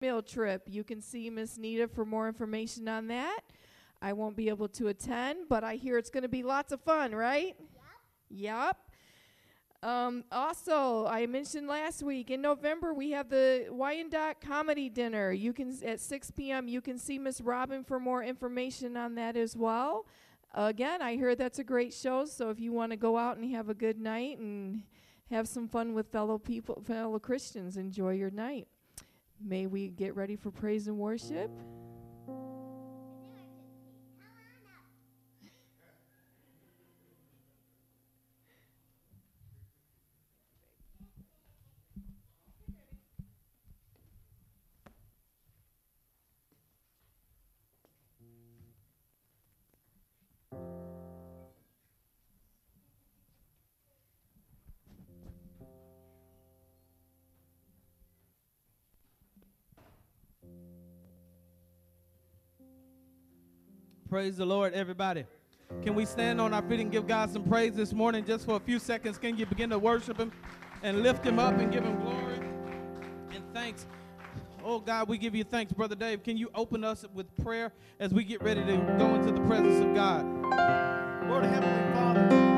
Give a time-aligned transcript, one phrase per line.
[0.00, 0.62] Mill trip.
[0.66, 3.40] You can see Miss Nita for more information on that.
[4.02, 6.80] I won't be able to attend, but I hear it's going to be lots of
[6.80, 7.54] fun, right?
[8.30, 8.76] Yep.
[9.82, 15.32] Um, also, I mentioned last week in November we have the Wyandotte Comedy Dinner.
[15.32, 16.68] You can at 6 p.m.
[16.68, 20.06] You can see Miss Robin for more information on that as well.
[20.54, 22.24] Again, I hear that's a great show.
[22.26, 24.82] So if you want to go out and have a good night and
[25.30, 28.68] have some fun with fellow people, fellow Christians, enjoy your night.
[29.44, 31.50] May we get ready for praise and worship.
[64.10, 65.24] Praise the Lord, everybody.
[65.84, 68.56] Can we stand on our feet and give God some praise this morning just for
[68.56, 69.18] a few seconds?
[69.18, 70.32] Can you begin to worship Him
[70.82, 72.40] and lift Him up and give Him glory
[73.32, 73.86] and thanks?
[74.64, 76.24] Oh God, we give you thanks, Brother Dave.
[76.24, 79.78] Can you open us with prayer as we get ready to go into the presence
[79.78, 80.24] of God?
[81.28, 82.49] Lord Heavenly Father,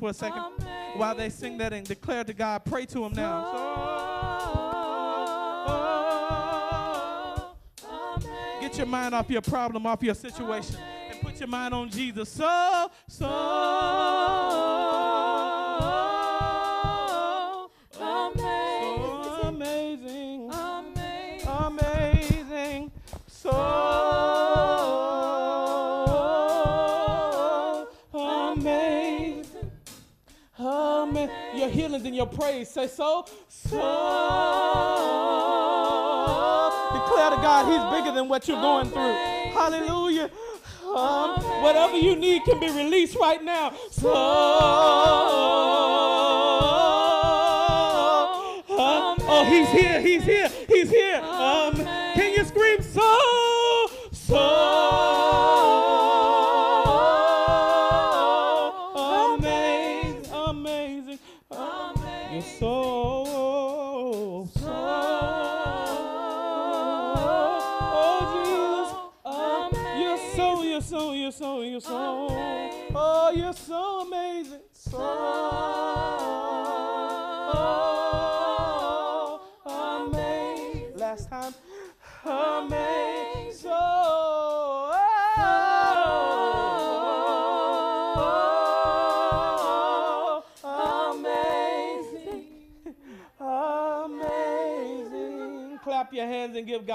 [0.00, 2.64] hands in the building for a second while they sing that and declare to God?
[2.64, 3.44] Pray to Him now.
[7.78, 10.76] So, get your mind off your problem, off your situation,
[11.10, 12.28] and put your mind on Jesus.
[12.28, 14.03] So, so
[32.44, 32.68] praise.
[32.68, 33.24] Say so.
[33.48, 33.76] So.
[36.92, 39.14] Declare to God He's bigger than what you're going through.
[39.52, 40.30] Hallelujah.
[40.84, 43.72] Um, whatever you need can be released right now.
[43.90, 44.12] So.
[48.70, 50.00] Uh, oh, He's here.
[50.00, 50.50] He's here.
[50.68, 51.20] He's here.
[51.22, 53.88] Um, can you scream so?
[54.12, 54.63] So.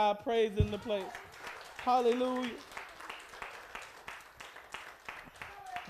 [0.09, 1.03] God praise in the place.
[1.77, 2.49] Hallelujah.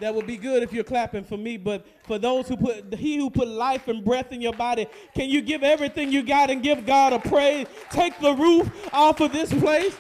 [0.02, 3.16] That would be good if you're clapping for me, but for those who put he
[3.16, 6.62] who put life and breath in your body, can you give everything you got and
[6.62, 7.68] give God a praise?
[7.92, 9.96] Take the roof off of this place.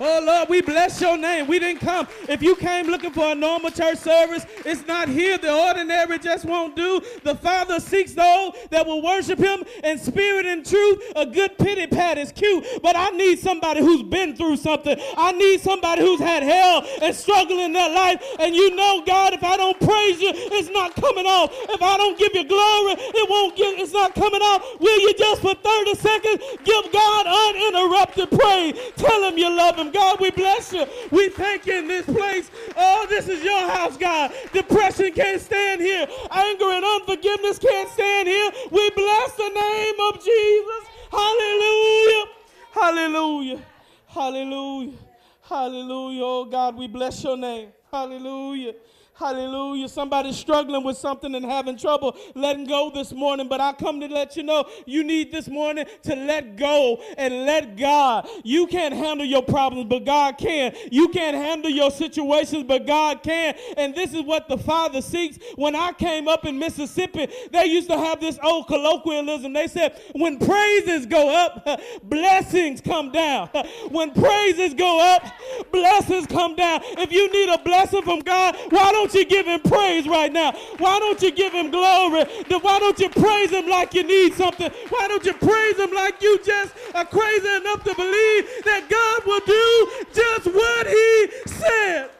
[0.00, 1.46] Oh Lord, we bless your name.
[1.48, 2.06] We didn't come.
[2.28, 5.38] If you came looking for a normal church service, it's not here.
[5.38, 7.00] The ordinary just won't do.
[7.24, 11.02] The Father seeks those that will worship Him in spirit and truth.
[11.16, 14.96] A good pity pat is cute, but I need somebody who's been through something.
[15.16, 18.22] I need somebody who's had hell and struggle in their life.
[18.38, 21.50] And you know, God, if I don't praise you, it's not coming off.
[21.70, 23.78] If I don't give you glory, it won't get.
[23.80, 24.62] It's not coming off.
[24.80, 28.78] Will you just for 30 seconds give God uninterrupted praise?
[28.96, 29.87] Tell Him you love Him.
[29.92, 30.86] God, we bless you.
[31.10, 32.50] We thank you in this place.
[32.76, 34.32] Oh, this is your house, God.
[34.52, 36.06] Depression can't stand here.
[36.30, 38.50] Anger and unforgiveness can't stand here.
[38.70, 40.84] We bless the name of Jesus.
[41.10, 42.24] Hallelujah.
[42.72, 43.62] Hallelujah.
[44.06, 44.98] Hallelujah.
[45.42, 46.22] Hallelujah.
[46.24, 47.70] Oh, God, we bless your name.
[47.90, 48.74] Hallelujah.
[49.18, 49.88] Hallelujah.
[49.88, 54.06] Somebody's struggling with something and having trouble letting go this morning, but I come to
[54.06, 58.28] let you know you need this morning to let go and let God.
[58.44, 60.72] You can't handle your problems, but God can.
[60.92, 63.56] You can't handle your situations, but God can.
[63.76, 65.36] And this is what the Father seeks.
[65.56, 69.52] When I came up in Mississippi, they used to have this old colloquialism.
[69.52, 71.66] They said, when praises go up,
[72.04, 73.50] blessings come down.
[73.90, 75.24] When praises go up,
[75.72, 76.80] blessings come down.
[76.84, 80.52] If you need a blessing from God, why don't you give him praise right now?
[80.78, 82.24] Why don't you give him glory?
[82.60, 84.70] Why don't you praise him like you need something?
[84.88, 89.26] Why don't you praise him like you just are crazy enough to believe that God
[89.26, 92.10] will do just what he said?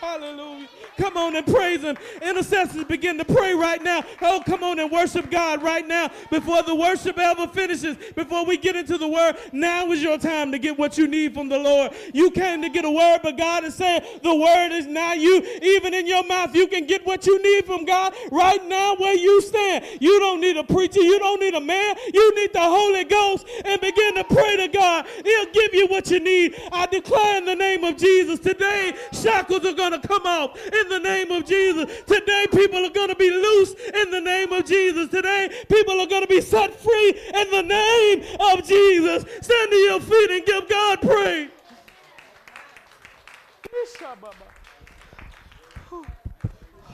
[0.00, 0.68] Hallelujah.
[0.96, 1.96] Come on and praise Him.
[2.20, 4.02] Intercessors begin to pray right now.
[4.20, 8.56] Oh, come on and worship God right now before the worship ever finishes, before we
[8.56, 9.36] get into the word.
[9.52, 11.92] Now is your time to get what you need from the Lord.
[12.12, 15.42] You came to get a word, but God is saying the word is now you.
[15.62, 19.16] Even in your mouth, you can get what you need from God right now where
[19.16, 19.84] you stand.
[20.00, 21.00] You don't need a preacher.
[21.00, 21.96] You don't need a man.
[22.12, 25.06] You need the Holy Ghost and begin to pray to God.
[25.24, 26.54] He'll give you what you need.
[26.70, 30.88] I declare in the name of Jesus today, shackles are going to come off in
[30.88, 32.02] the name of Jesus.
[32.06, 35.08] Today, people are going to be loose in the name of Jesus.
[35.08, 39.24] Today, people are going to be set free in the name of Jesus.
[39.40, 41.50] Stand to your feet and give God praise.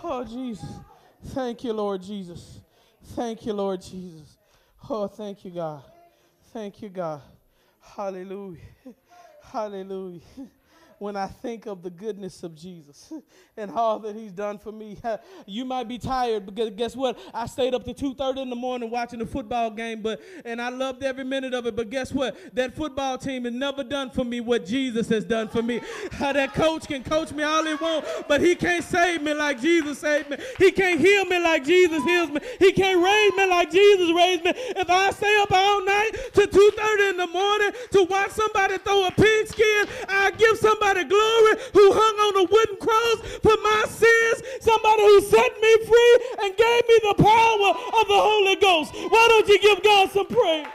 [0.05, 0.69] Oh, Jesus.
[1.27, 2.61] Thank you, Lord Jesus.
[3.15, 4.37] Thank you, Lord Jesus.
[4.89, 5.83] Oh, thank you, God.
[6.53, 7.21] Thank you, God.
[7.81, 8.61] Hallelujah.
[9.43, 10.21] Hallelujah
[10.99, 13.13] when I think of the goodness of Jesus
[13.57, 14.99] and all that he's done for me.
[15.47, 17.19] You might be tired because guess what?
[17.33, 20.69] I stayed up to 2:30 in the morning watching the football game, but and I
[20.69, 21.75] loved every minute of it.
[21.75, 22.37] But guess what?
[22.55, 25.81] That football team has never done for me what Jesus has done for me.
[26.13, 29.61] How that coach can coach me all he want, but he can't save me like
[29.61, 30.37] Jesus saved me.
[30.59, 32.41] He can't heal me like Jesus heals me.
[32.59, 34.53] He can't raise me like Jesus raised me.
[34.55, 39.07] If I stay up all night to 2:30 in the morning to watch somebody throw
[39.07, 43.85] a pigskin, I give somebody somebody glory who hung on a wooden cross for my
[43.89, 47.71] sins, somebody who set me free and gave me the power
[48.01, 48.95] of the Holy Ghost.
[48.95, 50.67] Why don't you give God some praise?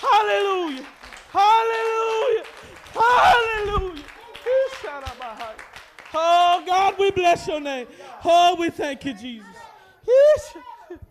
[0.00, 0.86] Hallelujah.
[1.32, 2.44] Hallelujah.
[2.92, 4.04] Hallelujah.
[6.14, 7.86] Oh, God, we bless your name.
[8.24, 9.46] Oh, we thank you, Jesus.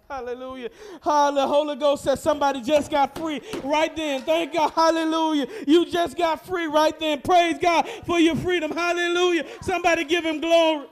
[0.10, 0.70] Hallelujah.
[1.02, 1.42] Hallelujah.
[1.42, 4.22] The Holy Ghost says somebody just got free right then.
[4.22, 4.72] Thank God.
[4.72, 5.48] Hallelujah.
[5.68, 7.22] You just got free right then.
[7.22, 8.72] Praise God for your freedom.
[8.72, 9.46] Hallelujah.
[9.62, 10.88] Somebody give him glory.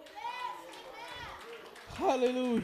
[1.93, 2.63] Hallelujah.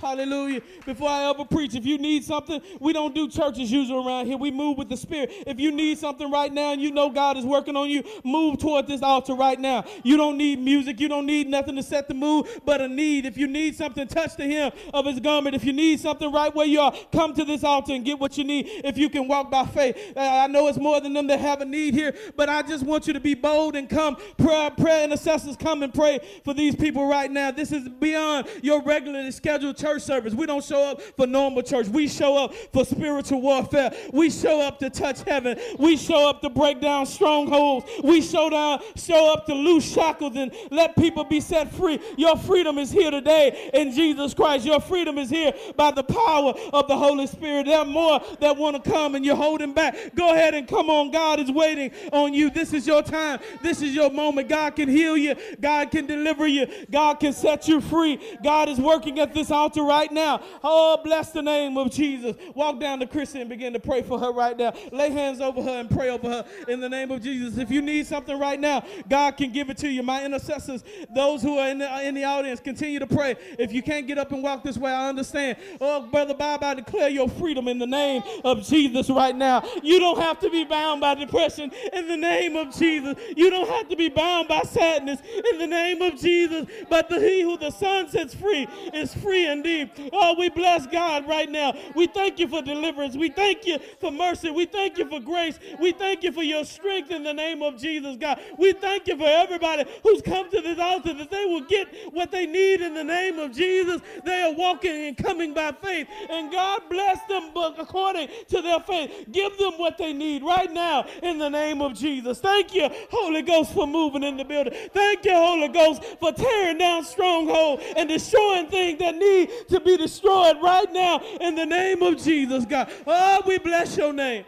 [0.00, 0.60] Hallelujah.
[0.84, 4.26] Before I ever preach, if you need something, we don't do church as usual around
[4.26, 4.36] here.
[4.36, 5.32] We move with the Spirit.
[5.46, 8.58] If you need something right now and you know God is working on you, move
[8.58, 9.84] toward this altar right now.
[10.02, 11.00] You don't need music.
[11.00, 13.24] You don't need nothing to set the mood, but a need.
[13.24, 15.56] If you need something, touch the hem of his garment.
[15.56, 18.36] If you need something right where you are, come to this altar and get what
[18.36, 18.66] you need.
[18.84, 19.96] If you can walk by faith.
[20.16, 23.06] I know it's more than them that have a need here, but I just want
[23.06, 24.16] you to be bold and come.
[24.36, 27.50] Prayer, prayer intercessors, come and pray for these people right now.
[27.50, 30.32] This is beyond your regularly scheduled church service.
[30.32, 31.88] We don't show up for normal church.
[31.88, 33.92] We show up for spiritual warfare.
[34.12, 35.58] We show up to touch heaven.
[35.78, 37.84] We show up to break down strongholds.
[38.02, 42.00] We show down, show up to loose shackles and let people be set free.
[42.16, 44.64] Your freedom is here today in Jesus Christ.
[44.64, 47.66] Your freedom is here by the power of the Holy Spirit.
[47.66, 50.14] There are more that want to come and you're holding back.
[50.14, 51.10] Go ahead and come on.
[51.10, 52.48] God is waiting on you.
[52.48, 53.38] This is your time.
[53.62, 54.48] This is your moment.
[54.48, 55.34] God can heal you.
[55.60, 56.66] God can deliver you.
[56.90, 58.18] God can set you free.
[58.42, 60.40] God is working at this altar right now.
[60.62, 62.36] Oh, bless the name of Jesus.
[62.54, 64.72] Walk down to Chrissy and begin to pray for her right now.
[64.92, 67.58] Lay hands over her and pray over her in the name of Jesus.
[67.58, 70.02] If you need something right now, God can give it to you.
[70.02, 70.84] My intercessors,
[71.14, 73.36] those who are in the, in the audience, continue to pray.
[73.58, 75.58] If you can't get up and walk this way, I understand.
[75.80, 79.62] Oh, Brother Bob, I declare your freedom in the name of Jesus right now.
[79.82, 83.16] You don't have to be bound by depression in the name of Jesus.
[83.36, 85.20] You don't have to be bound by sadness
[85.52, 86.66] in the name of Jesus.
[86.88, 89.63] But the, he who the Son sets free is free indeed.
[90.12, 91.74] Oh, we bless God right now.
[91.94, 93.16] We thank you for deliverance.
[93.16, 94.50] We thank you for mercy.
[94.50, 95.58] We thank you for grace.
[95.80, 98.40] We thank you for your strength in the name of Jesus, God.
[98.58, 102.30] We thank you for everybody who's come to this altar that they will get what
[102.30, 104.02] they need in the name of Jesus.
[104.24, 106.08] They are walking and coming by faith.
[106.28, 109.26] And God bless them according to their faith.
[109.32, 112.40] Give them what they need right now in the name of Jesus.
[112.40, 114.74] Thank you, Holy Ghost, for moving in the building.
[114.92, 119.96] Thank you, Holy Ghost, for tearing down strongholds and destroying things that need to be
[119.96, 122.90] destroyed right now in the name of Jesus, God.
[123.06, 124.44] Oh, we bless your name.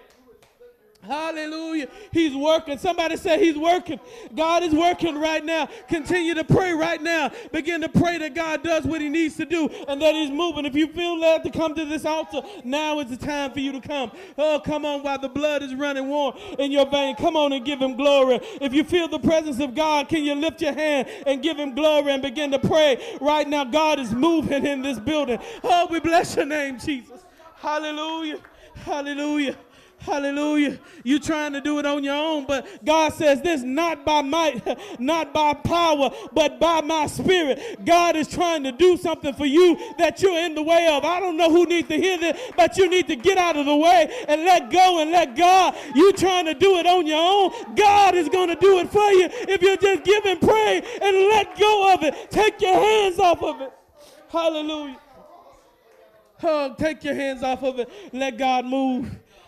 [1.07, 1.89] Hallelujah.
[2.11, 2.79] He's working.
[2.79, 4.01] Somebody say he's working.
[4.35, 5.69] God is working right now.
[5.89, 7.31] Continue to pray right now.
[7.53, 10.65] Begin to pray that God does what he needs to do and that he's moving.
[10.65, 13.73] If you feel led to come to this altar, now is the time for you
[13.73, 14.11] to come.
[14.37, 17.17] Oh, come on while the blood is running warm in your vein.
[17.17, 18.41] Come on and give him glory.
[18.61, 21.75] If you feel the presence of God, can you lift your hand and give him
[21.75, 23.65] glory and begin to pray right now?
[23.65, 25.39] God is moving in this building.
[25.63, 27.25] Oh, we bless your name, Jesus.
[27.57, 28.39] Hallelujah.
[28.85, 29.57] Hallelujah.
[29.99, 30.79] Hallelujah.
[31.03, 34.63] You're trying to do it on your own, but God says this not by might,
[35.01, 37.85] not by power, but by my spirit.
[37.85, 41.05] God is trying to do something for you that you're in the way of.
[41.05, 43.67] I don't know who needs to hear this, but you need to get out of
[43.67, 45.75] the way and let go and let God.
[45.95, 47.75] You're trying to do it on your own.
[47.75, 51.17] God is going to do it for you if you just give and pray and
[51.31, 52.31] let go of it.
[52.31, 53.73] Take your hands off of it.
[54.29, 55.01] Hallelujah.
[56.43, 57.89] Oh, take your hands off of it.
[58.13, 59.11] Let God move.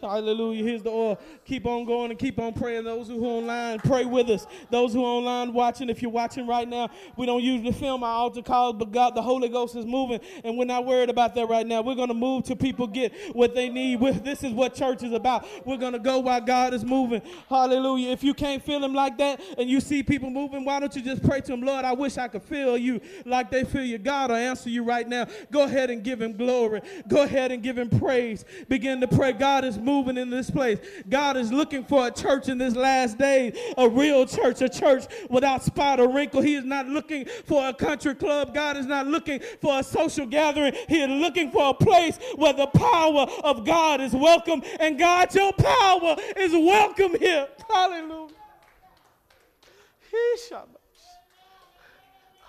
[0.00, 0.62] Hallelujah.
[0.62, 1.18] Here's the oil.
[1.44, 2.84] Keep on going and keep on praying.
[2.84, 4.46] Those who are online, pray with us.
[4.70, 8.10] Those who are online watching, if you're watching right now, we don't usually film our
[8.12, 11.48] altar calls, but God, the Holy Ghost is moving, and we're not worried about that
[11.48, 11.80] right now.
[11.80, 14.00] We're going to move to people get what they need.
[14.00, 15.46] We're, this is what church is about.
[15.66, 17.22] We're going to go while God is moving.
[17.48, 18.10] Hallelujah.
[18.10, 21.02] If you can't feel Him like that and you see people moving, why don't you
[21.02, 23.96] just pray to Him, Lord, I wish I could feel you like they feel you.
[23.98, 25.26] God will answer you right now.
[25.50, 26.82] Go ahead and give Him glory.
[27.08, 28.44] Go ahead and give Him praise.
[28.68, 29.32] Begin to pray.
[29.32, 30.78] God is moving in this place.
[31.08, 35.04] God is looking for a church in this last day, a real church, a church
[35.30, 36.40] without spot or wrinkle.
[36.40, 38.52] He is not looking for a country club.
[38.52, 40.74] God is not looking for a social gathering.
[40.88, 44.62] He is looking for a place where the power of God is welcome.
[44.80, 47.46] And God, your power is welcome here.
[47.70, 48.28] Hallelujah.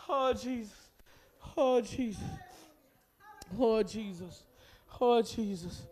[0.10, 0.74] Oh, Jesus.
[1.56, 2.24] Oh, Jesus.
[3.60, 4.44] Oh, Jesus.
[5.00, 5.88] Oh, Jesus.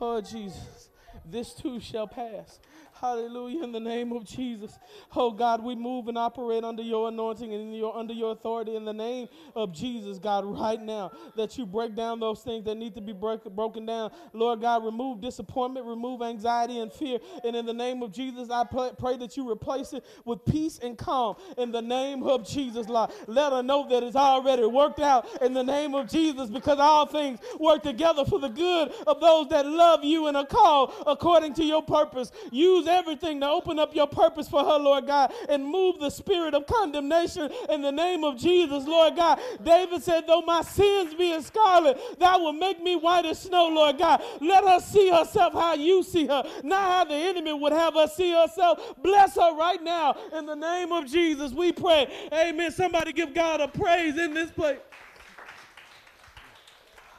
[0.00, 0.88] Oh, Jesus
[1.24, 2.58] this too shall pass.
[3.00, 3.64] Hallelujah.
[3.64, 4.78] In the name of Jesus.
[5.14, 8.84] Oh God, we move and operate under your anointing and your, under your authority in
[8.84, 11.10] the name of Jesus, God, right now.
[11.36, 14.12] That you break down those things that need to be break, broken down.
[14.32, 17.18] Lord God, remove disappointment, remove anxiety and fear.
[17.42, 20.78] And in the name of Jesus, I pray, pray that you replace it with peace
[20.78, 21.36] and calm.
[21.58, 23.10] In the name of Jesus, Lord.
[23.26, 27.06] Let her know that it's already worked out in the name of Jesus because all
[27.06, 31.54] things work together for the good of those that love you and are called according
[31.54, 32.30] to your purpose.
[32.52, 36.54] Use everything to open up your purpose for her, Lord God, and move the spirit
[36.54, 39.40] of condemnation in the name of Jesus, Lord God.
[39.62, 43.68] David said, Though my sins be as scarlet, that will make me white as snow,
[43.68, 44.22] Lord God.
[44.40, 48.06] Let her see herself how you see her, not how the enemy would have her
[48.06, 48.94] see herself.
[49.02, 51.52] Bless her right now in the name of Jesus.
[51.52, 52.28] We pray.
[52.32, 52.70] Amen.
[52.70, 54.78] Somebody give God a praise in this place.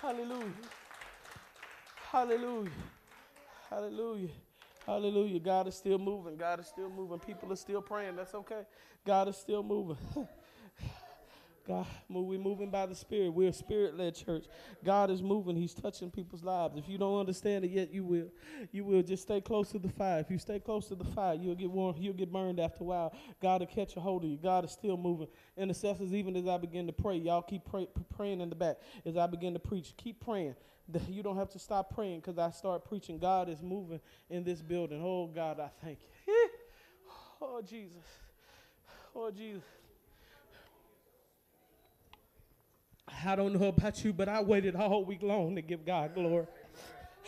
[0.01, 0.51] Hallelujah.
[2.11, 2.71] Hallelujah.
[3.69, 4.29] Hallelujah.
[4.85, 5.39] Hallelujah.
[5.39, 6.37] God is still moving.
[6.37, 7.19] God is still moving.
[7.19, 8.15] People are still praying.
[8.15, 8.61] That's okay.
[9.05, 9.97] God is still moving.
[11.67, 13.29] God, we're moving by the Spirit.
[13.29, 14.45] We're a Spirit led church.
[14.83, 15.55] God is moving.
[15.55, 16.77] He's touching people's lives.
[16.77, 18.27] If you don't understand it yet, you will.
[18.71, 19.01] You will.
[19.01, 20.19] Just stay close to the fire.
[20.19, 21.95] If you stay close to the fire, you'll get warm.
[21.97, 23.15] You'll get burned after a while.
[23.41, 24.37] God will catch a hold of you.
[24.37, 25.27] God is still moving.
[25.57, 28.77] Intercessors, even as I begin to pray, y'all keep pray, praying in the back.
[29.03, 30.55] As I begin to preach, keep praying
[31.07, 33.17] you don't have to stop praying because I start preaching.
[33.17, 35.01] God is moving in this building.
[35.03, 36.49] Oh, God, I thank you.
[37.41, 38.05] oh, Jesus.
[39.15, 39.63] Oh, Jesus.
[43.23, 46.45] I don't know about you, but I waited all week long to give God glory.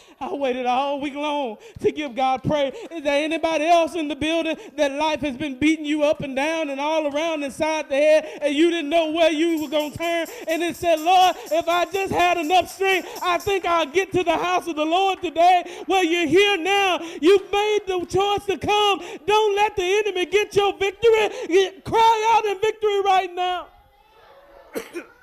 [0.20, 2.74] I waited all week long to give God praise.
[2.92, 6.36] Is there anybody else in the building that life has been beating you up and
[6.36, 9.92] down and all around inside the head and you didn't know where you were going
[9.92, 10.28] to turn?
[10.48, 14.24] And it said, Lord, if I just had enough strength, I think I'll get to
[14.24, 15.84] the house of the Lord today.
[15.88, 17.00] Well, you're here now.
[17.22, 19.02] You've made the choice to come.
[19.26, 21.72] Don't let the enemy get your victory.
[21.84, 23.68] Cry out in victory right now.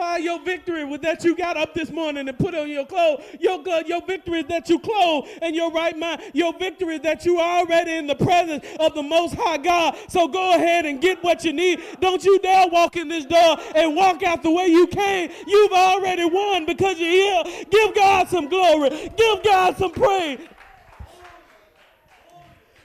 [0.00, 3.22] Your victory was that you got up this morning and put on your clothes.
[3.38, 6.22] Your, your victory that you clothe and your right mind.
[6.32, 9.96] Your victory that you are already in the presence of the Most High God.
[10.08, 11.80] So go ahead and get what you need.
[12.00, 15.30] Don't you dare walk in this door and walk out the way you came.
[15.46, 17.42] You've already won because you're here.
[17.70, 18.90] Give God some glory.
[19.16, 20.40] Give God some praise.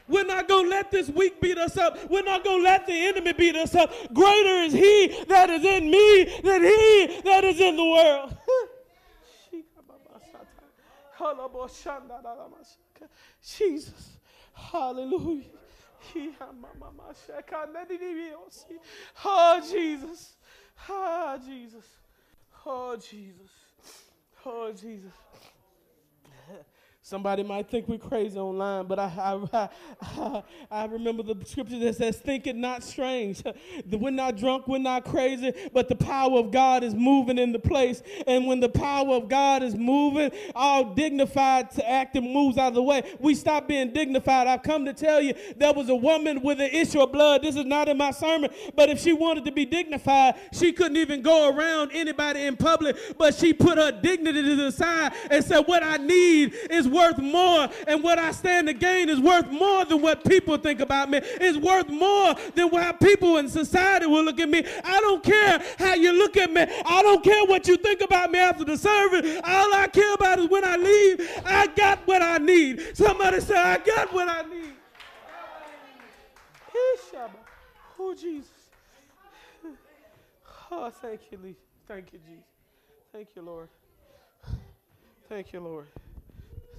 [0.08, 2.10] We're not going to let this week beat us up.
[2.10, 3.91] We're not going to let the enemy beat us up.
[4.14, 8.38] Greater is he that is in me than he that is in the world.
[13.58, 14.18] Jesus.
[14.53, 15.45] Hallelujah.
[19.24, 20.34] Oh, ah, Jesus.
[20.89, 21.86] Oh, Jesus.
[22.66, 23.51] Oh, Jesus.
[24.45, 25.12] Oh, Jesus.
[27.08, 29.12] Somebody might think we're crazy online, but I,
[29.53, 29.70] I,
[30.01, 33.43] I, I, remember the scripture that says, Think it not strange.
[33.91, 37.60] We're not drunk, we're not crazy, but the power of God is moving in the
[37.60, 38.01] place.
[38.26, 42.74] And when the power of God is moving, all dignified to acting moves out of
[42.74, 43.03] the way.
[43.20, 44.47] We stop being dignified.
[44.47, 47.43] I've come to tell you there was a woman with an issue of blood.
[47.43, 50.97] This is not in my sermon, but if she wanted to be dignified, she couldn't
[50.97, 55.43] even go around anybody in public, but she put her dignity to the side and
[55.43, 59.52] said, What I need is worth more, and what I stand to gain is worth
[59.52, 61.20] more than what people think about me.
[61.24, 64.66] It's worth more than how people in society will look at me.
[64.84, 66.62] I don't care how you look at me.
[66.62, 69.41] I don't care what you think about me after the service.
[69.43, 72.96] All I care about is when I leave, I got what I need.
[72.96, 74.72] Somebody say, I got what I need.
[77.98, 78.52] Oh, Jesus.
[80.72, 81.56] Oh, thank you, Lee.
[81.88, 82.43] Thank you, Jesus.
[83.12, 83.70] Thank you, Lord.
[85.30, 85.88] Thank you, Lord.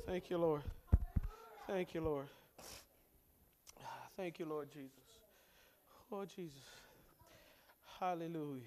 [0.07, 0.63] Thank you, Lord.
[1.67, 2.27] Thank you, Lord.
[3.83, 4.93] Ah, thank you, Lord Jesus.
[6.13, 6.63] Oh, Jesus.
[7.99, 8.63] Hallelujah.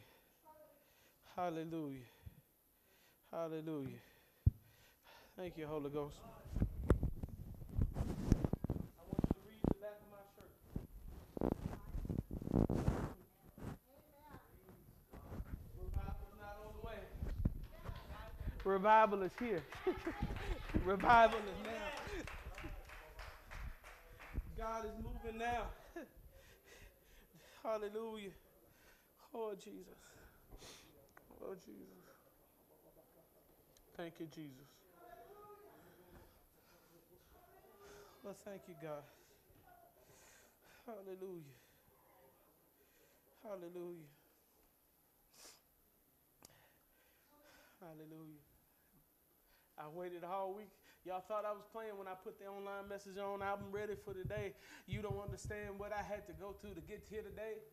[1.38, 2.00] Hallelujah.
[3.32, 3.88] Hallelujah.
[5.38, 6.18] Thank you, Holy Ghost.
[18.66, 19.64] Revival is here.
[20.86, 22.24] Revival is now.
[24.58, 25.64] God is moving now.
[27.64, 28.32] Hallelujah.
[29.34, 29.86] Oh, Jesus.
[31.42, 32.10] Oh, Jesus.
[33.96, 34.68] Thank you, Jesus.
[38.24, 39.04] Well, thank you, God.
[40.86, 41.60] Hallelujah.
[43.44, 44.10] Hallelujah.
[47.80, 48.49] Hallelujah.
[49.80, 50.76] I waited all week.
[51.06, 53.42] Y'all thought I was playing when I put the online message on.
[53.42, 54.52] I'm ready for today.
[54.86, 57.64] You don't understand what I had to go through to get here today.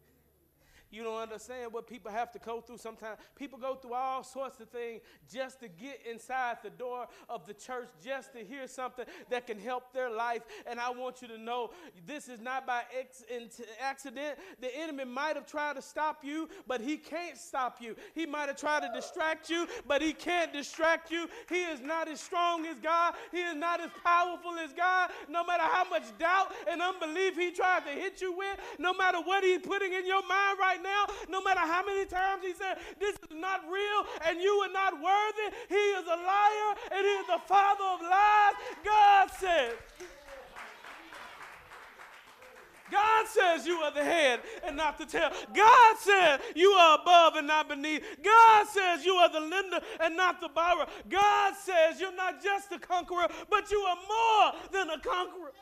[0.91, 3.19] You don't understand what people have to go through sometimes.
[3.37, 7.55] People go through all sorts of things just to get inside the door of the
[7.55, 10.43] church, just to hear something that can help their life.
[10.67, 11.71] And I want you to know
[12.07, 12.83] this is not by
[13.81, 14.39] accident.
[14.61, 17.97] The enemy might have tried to stop you, but he can't stop you.
[18.15, 21.29] He might have tried to distract you, but he can't distract you.
[21.49, 25.11] He is not as strong as God, he is not as powerful as God.
[25.29, 29.19] No matter how much doubt and unbelief he tried to hit you with, no matter
[29.21, 32.53] what he's putting in your mind right right now, no matter how many times he
[32.53, 37.07] said, This is not real and you are not worthy, he is a liar and
[37.07, 38.55] he is the father of lies.
[38.85, 39.73] God says,
[42.89, 45.31] God says you are the head and not the tail.
[45.53, 48.05] God says you are above and not beneath.
[48.23, 50.87] God says you are the lender and not the borrower.
[51.09, 55.53] God says you're not just a conqueror, but you are more than a conqueror.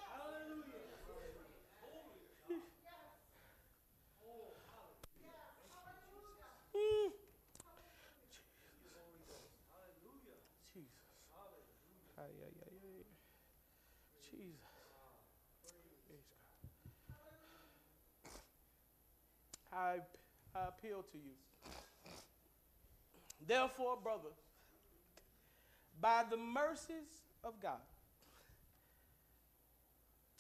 [19.85, 21.35] I, I appeal to you.
[23.47, 24.39] Therefore, brothers,
[26.01, 27.85] by the mercies of God,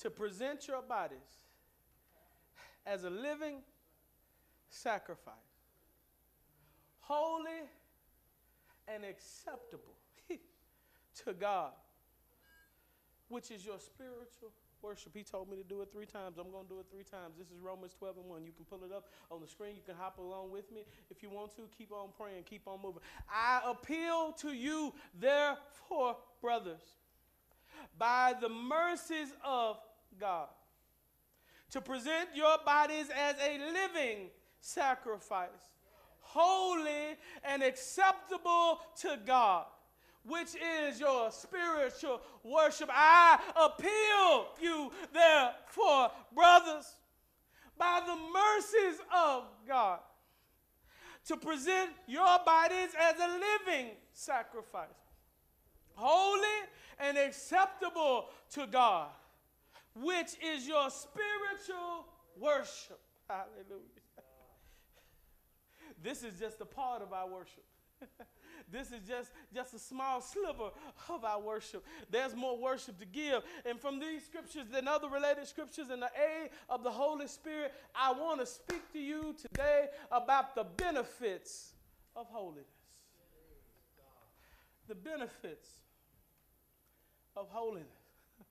[0.00, 1.18] to present your bodies
[2.86, 3.56] as a living
[4.68, 5.34] sacrifice,
[7.00, 7.68] holy
[8.88, 9.96] and acceptable
[11.24, 11.72] to God,
[13.28, 14.52] which is your spiritual
[14.84, 15.12] worship.
[15.14, 16.36] He told me to do it three times.
[16.38, 17.36] I'm going to do it three times.
[17.38, 18.44] This is Romans 12 and 1.
[18.44, 19.74] You can pull it up on the screen.
[19.74, 21.62] You can hop along with me if you want to.
[21.76, 22.44] Keep on praying.
[22.44, 23.00] Keep on moving.
[23.32, 26.82] I appeal to you, therefore, brothers,
[27.98, 29.78] by the mercies of
[30.20, 30.48] God,
[31.70, 34.28] to present your bodies as a living
[34.60, 35.48] sacrifice,
[36.20, 39.64] holy and acceptable to God
[40.26, 42.88] which is your spiritual worship.
[42.92, 46.86] I appeal you, therefore, brothers,
[47.76, 49.98] by the mercies of God,
[51.26, 54.88] to present your bodies as a living sacrifice,
[55.94, 56.68] holy
[56.98, 59.08] and acceptable to God,
[59.94, 62.06] which is your spiritual
[62.38, 63.00] worship.
[63.28, 63.80] Hallelujah.
[66.02, 67.64] This is just a part of our worship.
[68.70, 70.70] This is just, just a small sliver
[71.08, 71.84] of our worship.
[72.10, 73.42] There's more worship to give.
[73.64, 77.72] And from these scriptures and other related scriptures and the aid of the Holy Spirit,
[77.94, 81.72] I want to speak to you today about the benefits
[82.16, 82.68] of holiness.
[84.88, 85.68] The benefits
[87.36, 87.86] of holiness.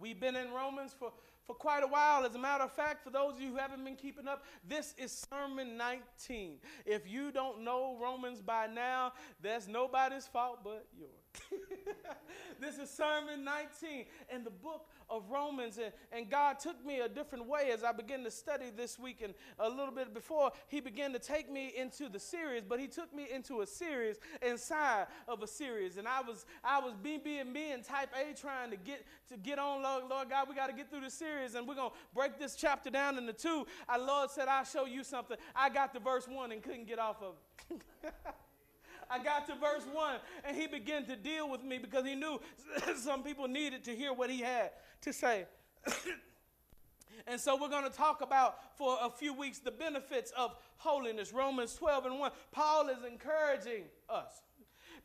[0.00, 1.12] We've been in Romans for,
[1.46, 2.24] for quite a while.
[2.24, 4.94] As a matter of fact, for those of you who haven't been keeping up, this
[4.98, 6.58] is Sermon 19.
[6.86, 11.23] If you don't know Romans by now, that's nobody's fault but yours.
[12.60, 15.78] this is Sermon 19 in the book of Romans.
[15.78, 19.22] And, and God took me a different way as I began to study this week.
[19.22, 22.86] And a little bit before, He began to take me into the series, but He
[22.86, 25.96] took me into a series inside of a series.
[25.96, 29.58] And I was I was being me in type A trying to get to get
[29.58, 32.38] on, Lord, Lord God, we got to get through the series and we're gonna break
[32.38, 33.66] this chapter down into two.
[33.88, 35.36] Our Lord said, I'll show you something.
[35.54, 37.34] I got to verse one and couldn't get off of
[37.70, 37.80] it.
[39.10, 42.40] I got to verse 1 and he began to deal with me because he knew
[42.96, 44.70] some people needed to hear what he had
[45.02, 45.46] to say.
[47.26, 51.32] and so we're going to talk about for a few weeks the benefits of holiness.
[51.32, 52.30] Romans 12 and 1.
[52.52, 54.42] Paul is encouraging us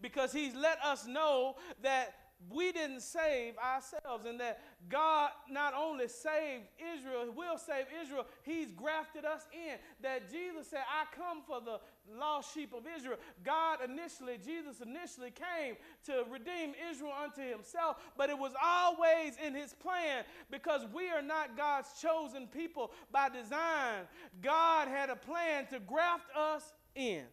[0.01, 2.15] because he's let us know that
[2.49, 6.63] we didn't save ourselves and that God not only saved
[6.95, 9.75] Israel, will save Israel, he's grafted us in.
[10.01, 11.79] That Jesus said, I come for the
[12.17, 13.17] lost sheep of Israel.
[13.43, 19.53] God initially, Jesus initially came to redeem Israel unto himself, but it was always in
[19.53, 24.07] his plan because we are not God's chosen people by design.
[24.41, 27.23] God had a plan to graft us in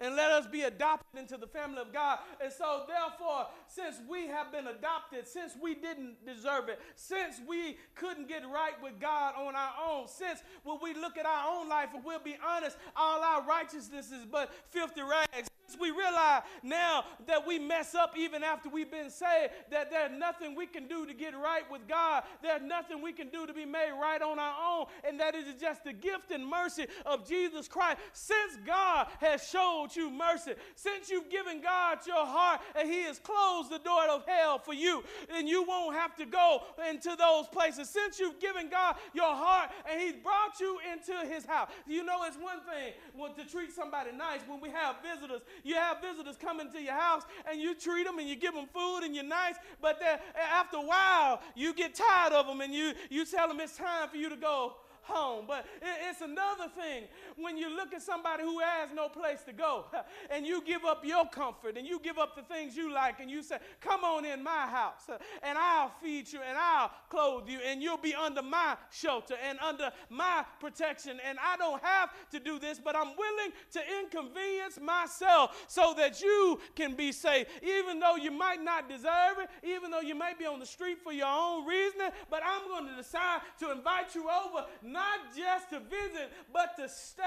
[0.00, 2.18] and let us be adopted into the family of God.
[2.42, 7.78] And so, therefore, since we have been adopted, since we didn't deserve it, since we
[7.94, 11.68] couldn't get right with God on our own, since when we look at our own
[11.68, 15.48] life and we'll be honest, all our righteousness is but filthy rags.
[15.80, 20.54] We realize now that we mess up even after we've been saved, that there's nothing
[20.54, 23.64] we can do to get right with God, there's nothing we can do to be
[23.64, 27.28] made right on our own, and that it is just the gift and mercy of
[27.28, 27.98] Jesus Christ.
[28.12, 33.18] Since God has showed you mercy, since you've given God your heart and He has
[33.18, 35.02] closed the door of hell for you,
[35.34, 37.88] and you won't have to go into those places.
[37.88, 42.24] Since you've given God your heart and He's brought you into His house, you know
[42.24, 42.92] it's one thing
[43.36, 47.22] to treat somebody nice when we have visitors you have visitors coming to your house
[47.50, 50.78] and you treat them and you give them food and you're nice, but then after
[50.78, 54.16] a while, you get tired of them and you, you tell them it's time for
[54.16, 55.44] you to go home.
[55.46, 55.66] But
[56.08, 57.04] it's another thing
[57.36, 59.86] when you look at somebody who has no place to go
[60.30, 63.30] and you give up your comfort and you give up the things you like and
[63.30, 67.48] you say, Come on in my house uh, and I'll feed you and I'll clothe
[67.48, 71.18] you and you'll be under my shelter and under my protection.
[71.26, 76.20] And I don't have to do this, but I'm willing to inconvenience myself so that
[76.20, 80.32] you can be safe, even though you might not deserve it, even though you may
[80.38, 82.10] be on the street for your own reasoning.
[82.30, 86.88] But I'm going to decide to invite you over not just to visit, but to
[86.88, 87.23] stay.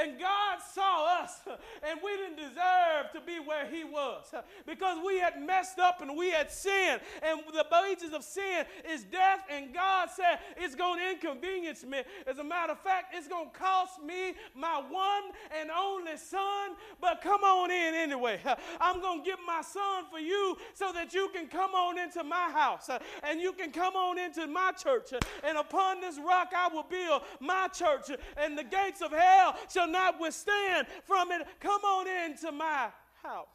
[0.00, 1.40] And God saw us,
[1.82, 4.32] and we didn't deserve to be where He was
[4.66, 7.00] because we had messed up and we had sinned.
[7.22, 9.40] And the wages of sin is death.
[9.50, 12.02] And God said, It's going to inconvenience me.
[12.26, 16.70] As a matter of fact, it's going to cost me my one and only son.
[17.00, 18.40] But come on in anyway.
[18.80, 22.22] I'm going to give my son for you so that you can come on into
[22.24, 22.90] my house
[23.22, 25.10] and you can come on into my church.
[25.44, 29.88] And upon this rock, I will build my church, and the gates of hell shall
[29.88, 31.46] not withstand from it.
[31.60, 32.88] Come on into my
[33.22, 33.48] house.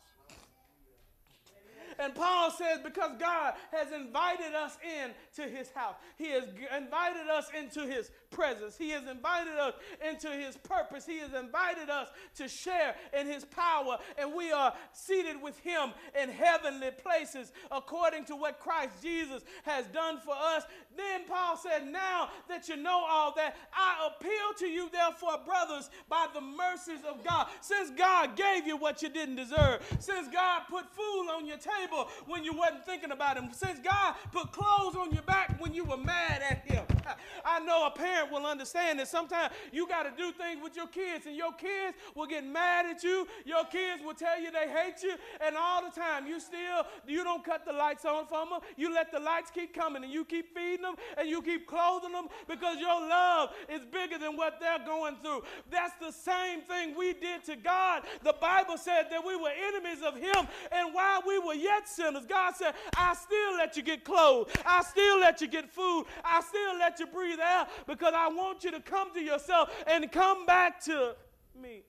[2.00, 6.46] And Paul says, because God has invited us in to his house, he has
[6.76, 9.74] invited us into his presence, he has invited us
[10.08, 14.74] into his purpose, he has invited us to share in his power, and we are
[14.92, 20.64] seated with him in heavenly places according to what Christ Jesus has done for us.
[20.96, 25.90] Then Paul said, Now that you know all that, I appeal to you, therefore, brothers,
[26.10, 27.48] by the mercies of God.
[27.62, 32.10] Since God gave you what you didn't deserve, since God put food on your table
[32.26, 35.84] when you wasn't thinking about him, since God put clothes on your back when you
[35.84, 36.86] were mad at him.
[37.46, 40.88] I know a parent will understand that sometimes you got to do things with your
[40.88, 43.28] kids, and your kids will get mad at you.
[43.46, 45.16] Your kids will tell you they hate you,
[45.46, 48.60] and all the time you still you don't cut the lights on for them.
[48.78, 52.12] You let the lights keep coming, and you keep feeding them, and you keep clothing
[52.12, 55.44] them because your love is bigger than what they're going through.
[55.70, 58.04] That's the same thing we did to God.
[58.24, 62.26] The Bible said that we were enemies of Him, and while we were yet sinners,
[62.26, 64.52] God said, "I still let you get clothed.
[64.66, 66.06] I still let you get food.
[66.24, 70.12] I still let you breathe air because I want you to come to yourself and
[70.12, 71.16] come back to
[71.60, 71.84] me."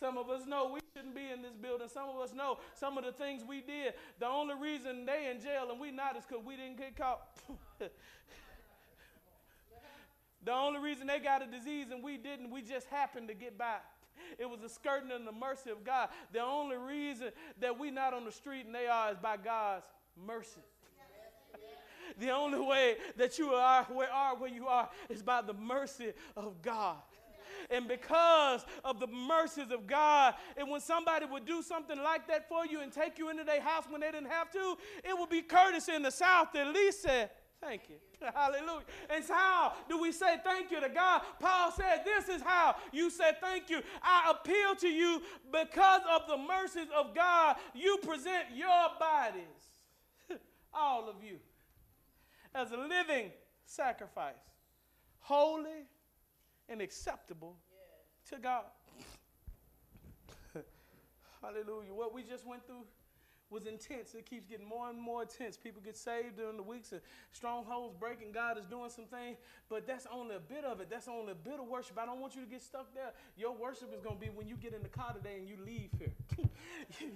[0.00, 1.88] Some of us know we shouldn't be in this building.
[1.92, 3.92] Some of us know some of the things we did.
[4.18, 7.20] The only reason they in jail and we not is because we didn't get caught.
[10.44, 13.58] the only reason they got a disease and we didn't, we just happened to get
[13.58, 13.76] by.
[14.38, 16.08] It was the skirting and the mercy of God.
[16.32, 17.28] The only reason
[17.60, 19.84] that we not on the street and they are is by God's
[20.26, 20.62] mercy.
[22.18, 26.12] The only way that you are where, are where you are is by the mercy
[26.36, 26.96] of God.
[27.68, 32.48] And because of the mercies of God, and when somebody would do something like that
[32.48, 35.28] for you and take you into their house when they didn't have to, it would
[35.28, 37.28] be courtesy in the South to at least say,
[37.60, 37.96] Thank you.
[38.34, 38.84] Hallelujah.
[39.10, 41.22] And so how do we say thank you to God?
[41.38, 43.82] Paul said, This is how you say thank you.
[44.02, 45.20] I appeal to you
[45.52, 47.56] because of the mercies of God.
[47.74, 49.44] You present your bodies,
[50.74, 51.36] all of you,
[52.54, 53.30] as a living
[53.64, 54.34] sacrifice,
[55.20, 55.86] holy
[56.68, 57.56] and acceptable
[58.28, 58.64] to God.
[61.42, 61.94] Hallelujah.
[61.94, 62.84] What we just went through
[63.50, 64.14] was intense.
[64.14, 65.56] It keeps getting more and more intense.
[65.56, 67.00] People get saved during the weeks and
[67.32, 68.32] strongholds breaking.
[68.32, 69.38] God is doing some things,
[69.68, 70.88] but that's only a bit of it.
[70.88, 71.98] That's only a bit of worship.
[71.98, 73.12] I don't want you to get stuck there.
[73.36, 75.56] Your worship is going to be when you get in the car today and you
[75.64, 76.12] leave here.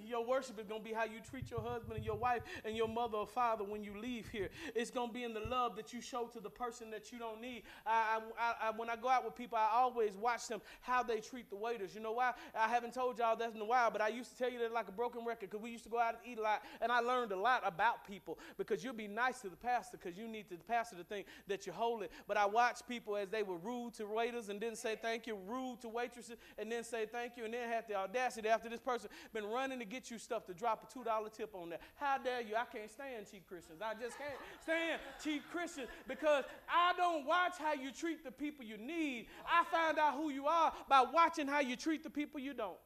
[0.06, 2.76] your worship is going to be how you treat your husband and your wife and
[2.76, 4.48] your mother or father when you leave here.
[4.74, 7.18] It's going to be in the love that you show to the person that you
[7.18, 7.62] don't need.
[7.86, 11.20] I, I, I, when I go out with people, I always watch them how they
[11.20, 11.94] treat the waiters.
[11.94, 12.32] You know why?
[12.58, 14.72] I haven't told y'all that in a while, but I used to tell you that
[14.72, 17.00] like a broken record because we used to go out eat a lot, and I
[17.00, 20.46] learned a lot about people because you'll be nice to the pastor because you need
[20.50, 22.08] the pastor to think that you're holy.
[22.26, 25.36] But I watched people as they were rude to waiters and didn't say thank you,
[25.46, 28.80] rude to waitresses and then say thank you, and then had the audacity after this
[28.80, 31.80] person been running to get you stuff to drop a two dollar tip on that.
[31.96, 32.54] How dare you?
[32.56, 33.80] I can't stand cheap Christians.
[33.82, 38.64] I just can't stand cheap Christians because I don't watch how you treat the people
[38.64, 39.26] you need.
[39.46, 42.76] I find out who you are by watching how you treat the people you don't.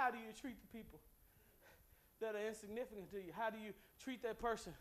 [0.00, 0.98] How do you treat the people
[2.22, 3.32] that are insignificant to you?
[3.36, 4.72] How do you treat that person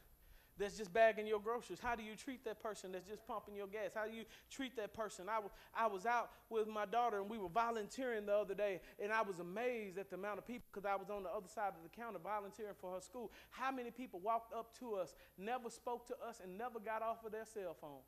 [0.58, 1.82] that's just bagging your groceries?
[1.82, 3.92] How do you treat that person that's just pumping your gas?
[3.94, 5.28] How do you treat that person?
[5.28, 8.80] I, w- I was out with my daughter and we were volunteering the other day,
[8.98, 11.50] and I was amazed at the amount of people because I was on the other
[11.54, 13.30] side of the counter volunteering for her school.
[13.50, 17.26] How many people walked up to us, never spoke to us, and never got off
[17.26, 18.00] of their cell phone?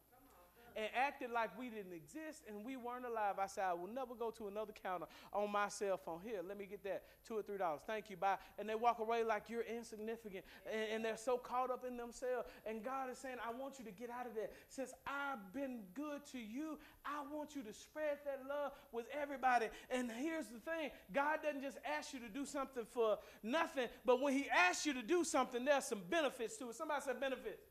[0.76, 3.36] And acted like we didn't exist and we weren't alive.
[3.40, 6.20] I said, I will never go to another counter on my cell phone.
[6.24, 7.04] Here, let me get that.
[7.28, 7.82] Two or three dollars.
[7.86, 8.18] Thank you.
[8.18, 8.38] Bye.
[8.58, 10.46] And they walk away like you're insignificant.
[10.72, 12.48] And, and, they're so caught up in themselves.
[12.66, 14.50] And God is saying, I want you to get out of there.
[14.70, 19.68] Since I've been good to you, I want you to spread that love with everybody.
[19.90, 24.22] And here's the thing God doesn't just ask you to do something for nothing, but
[24.22, 26.76] when He asks you to do something, there's some benefits to it.
[26.76, 27.62] Somebody said benefits.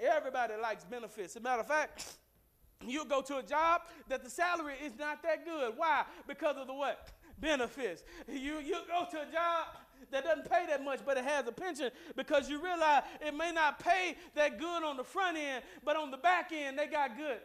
[0.00, 1.36] Everybody likes benefits.
[1.36, 2.16] As a matter of fact,
[2.86, 5.74] you'll go to a job that the salary is not that good.
[5.76, 6.04] Why?
[6.26, 7.10] Because of the what?
[7.38, 8.04] Benefits.
[8.28, 9.66] You you go to a job
[10.10, 13.52] that doesn't pay that much, but it has a pension because you realize it may
[13.52, 17.16] not pay that good on the front end, but on the back end they got
[17.16, 17.38] good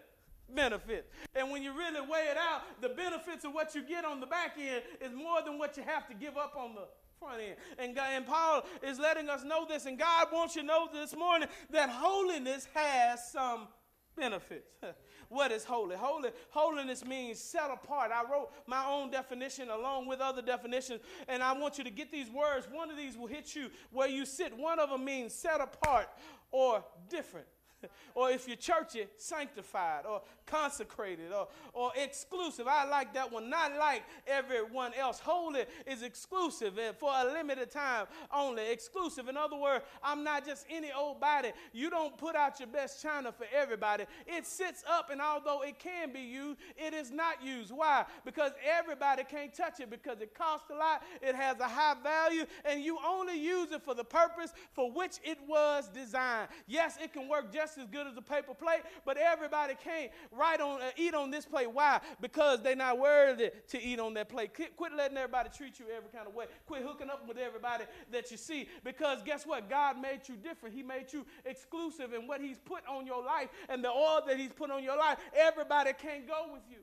[0.53, 1.09] benefits.
[1.35, 4.25] And when you really weigh it out, the benefits of what you get on the
[4.25, 6.87] back end is more than what you have to give up on the
[7.19, 7.55] front end.
[7.77, 10.89] And, God, and Paul is letting us know this, and God wants you to know
[10.91, 13.67] this morning that holiness has some
[14.15, 14.67] benefits.
[15.29, 15.95] what is holy?
[15.95, 18.11] Holy holiness means set apart.
[18.11, 22.11] I wrote my own definition along with other definitions, and I want you to get
[22.11, 22.67] these words.
[22.71, 24.57] One of these will hit you where you sit.
[24.57, 26.09] One of them means set apart
[26.51, 27.47] or different.
[28.15, 32.67] or if you're churchy, sanctified or consecrated or, or exclusive.
[32.67, 35.19] I like that one, not like everyone else.
[35.19, 38.71] Holy is exclusive and for a limited time only.
[38.71, 39.27] Exclusive.
[39.27, 41.51] In other words, I'm not just any old body.
[41.73, 44.05] You don't put out your best china for everybody.
[44.25, 47.71] It sits up, and although it can be used, it is not used.
[47.71, 48.05] Why?
[48.25, 52.45] Because everybody can't touch it because it costs a lot, it has a high value,
[52.65, 56.47] and you only use it for the purpose for which it was designed.
[56.67, 60.59] Yes, it can work just as good as a paper plate, but everybody can't right
[60.61, 61.71] on, uh, eat on this plate.
[61.71, 61.99] Why?
[62.21, 64.53] Because they're not worthy to eat on that plate.
[64.53, 66.45] Quit, quit letting everybody treat you every kind of way.
[66.67, 68.67] Quit hooking up with everybody that you see.
[68.83, 69.69] Because guess what?
[69.69, 70.75] God made you different.
[70.75, 74.37] He made you exclusive in what He's put on your life and the oil that
[74.37, 75.17] He's put on your life.
[75.35, 76.77] Everybody can't go with you.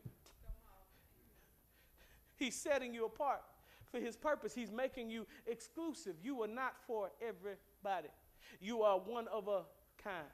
[2.37, 3.43] He's setting you apart
[3.91, 4.55] for His purpose.
[4.55, 6.15] He's making you exclusive.
[6.23, 8.09] You are not for everybody.
[8.61, 9.63] You are one of a
[10.03, 10.27] kind.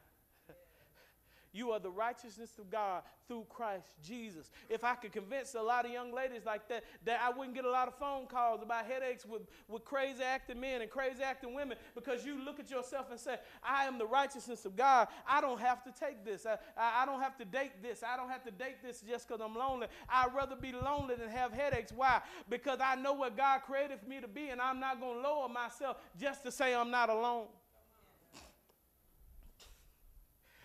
[1.53, 4.51] You are the righteousness of God through Christ Jesus.
[4.69, 7.65] If I could convince a lot of young ladies like that, that I wouldn't get
[7.65, 11.55] a lot of phone calls about headaches with, with crazy acting men and crazy acting
[11.55, 15.09] women because you look at yourself and say, I am the righteousness of God.
[15.29, 16.47] I don't have to take this.
[16.47, 18.03] I, I, I don't have to date this.
[18.03, 19.89] I don't have to date this just because I'm lonely.
[20.09, 21.93] I'd rather be lonely than have headaches.
[21.93, 22.21] Why?
[22.49, 25.23] Because I know what God created for me to be, and I'm not going to
[25.23, 27.47] lower myself just to say I'm not alone.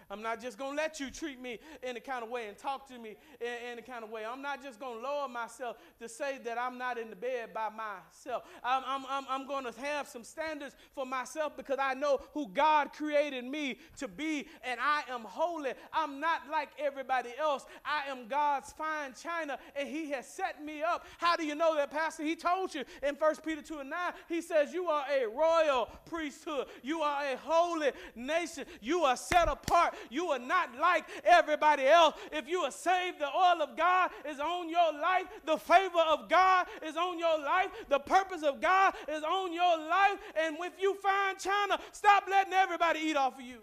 [0.10, 2.58] I'm not just going to let you treat me in a kind of way and
[2.58, 4.24] talk to me in, in a kind of way.
[4.26, 7.54] I'm not just going to lower myself to say that I'm not in the bed
[7.54, 8.44] by myself.
[8.64, 12.48] I'm, I'm, I'm, I'm going to have some standards for myself because I know who
[12.50, 15.74] God created me to be, and I am holy.
[15.94, 17.66] I'm not like everybody else.
[17.84, 21.06] I am God's fine china, and He has set me up.
[21.18, 22.24] How do you know that, Pastor?
[22.24, 25.90] He told you in 1 Peter 2 and 9, He says, You are a royal
[26.06, 31.88] priesthood, you are a holy nation, you are set apart, you are not like everybody
[31.88, 32.16] else.
[32.32, 36.30] If you are saved, the oil of God is on your life, the favor of
[36.30, 40.20] God is on your life, the purpose of God is on your life.
[40.44, 43.60] And if you find China, stop letting everybody eat off of you.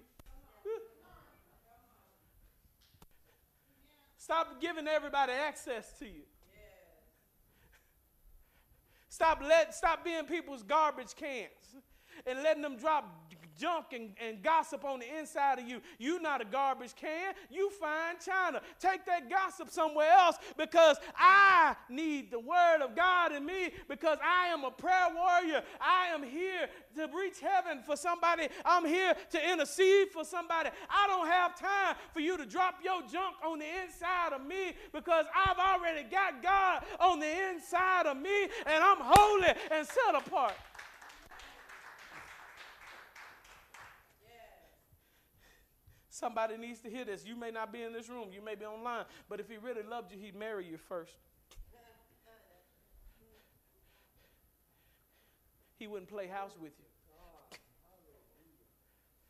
[4.23, 6.23] Stop giving everybody access to you.
[9.09, 11.77] Stop let stop being people's garbage cans
[12.27, 13.05] and letting them drop
[13.59, 15.81] junk and, and gossip on the inside of you.
[15.99, 17.35] You're not a garbage can.
[17.51, 18.61] You find China.
[18.79, 24.19] Take that gossip somewhere else because I need the word of God in me because
[24.23, 25.63] I am a prayer warrior.
[25.81, 28.49] I am here to reach heaven for somebody.
[28.65, 30.71] I'm here to intercede for somebody.
[30.89, 34.75] I don't have time for you to drop your junk on the inside of me
[34.93, 40.15] because I've already got God on the inside of me and I'm holy and set
[40.15, 40.55] apart.
[46.13, 47.25] Somebody needs to hear this.
[47.25, 49.83] You may not be in this room, you may be online, but if he really
[49.83, 51.17] loved you, he'd marry you first.
[55.79, 56.85] He wouldn't play house with you.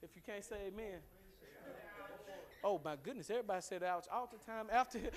[0.02, 0.98] If you can't say amen.
[2.64, 4.98] Oh my goodness, everybody said ouch all the time after.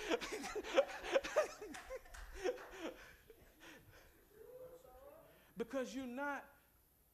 [5.57, 6.43] because you're not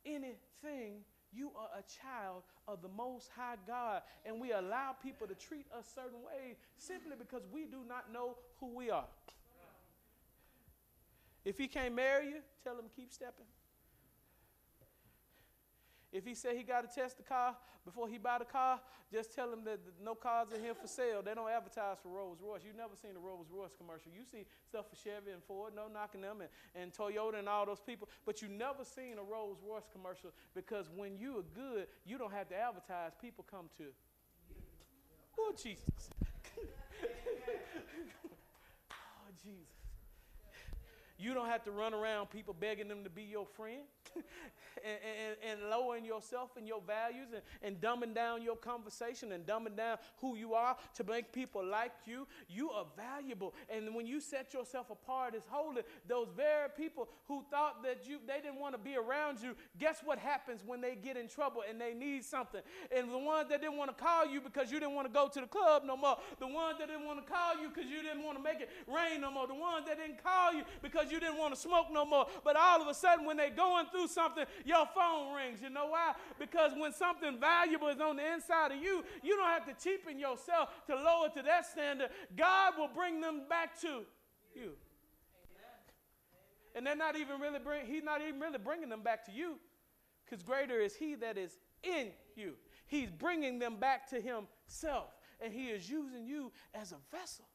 [0.06, 5.36] anything you are a child of the Most High God, and we allow people to
[5.36, 9.06] treat us certain ways simply because we do not know who we are.
[11.44, 13.46] If he can't marry you, tell him keep stepping.
[16.12, 17.56] If he said he got to test the car
[17.86, 18.80] before he buy the car,
[19.14, 21.22] just tell him that no cars are here for sale.
[21.24, 22.62] They don't advertise for Rolls Royce.
[22.66, 24.12] You've never seen a Rolls Royce commercial.
[24.12, 27.66] You see stuff for Chevy and Ford, no knocking them, and, and Toyota and all
[27.66, 28.10] those people.
[28.26, 32.34] But you never seen a Rolls Royce commercial because when you are good, you don't
[32.34, 33.14] have to advertise.
[33.22, 33.86] People come to.
[35.40, 36.10] Oh, Jesus.
[38.92, 39.82] oh, Jesus.
[41.18, 43.84] You don't have to run around people begging them to be your friend
[44.84, 49.46] and, and, and, lowering yourself and your values and, and dumbing down your conversation and
[49.46, 52.28] dumbing down who you are to make people like you.
[52.50, 53.54] You are valuable.
[53.70, 58.20] And when you set yourself apart as holy, those very people who thought that you
[58.28, 61.64] they didn't want to be around you, guess what happens when they get in trouble
[61.68, 62.62] and they need something?
[62.96, 65.28] And the ones that didn't want to call you because you didn't want to go
[65.28, 68.02] to the club no more, the ones that didn't want to call you because you
[68.02, 71.12] didn't want to make it rain no more, the ones that didn't call you because
[71.12, 73.86] you didn't want to smoke no more, but all of a sudden when they're going
[73.92, 75.62] through something, your phone rings.
[75.62, 76.14] You know why?
[76.40, 80.20] Because when something valuable is on the inside of you, you don't have to cheapen
[80.20, 82.10] yourself to lower to that standard.
[82.36, 84.04] God will bring them back to
[84.56, 84.72] you.
[86.74, 89.58] And they're not even really bring, he's not even really bringing them back to you
[90.24, 92.54] because greater is he that is in you.
[92.88, 95.10] He's bringing them back to himself
[95.42, 97.46] and he is using you as a vessel.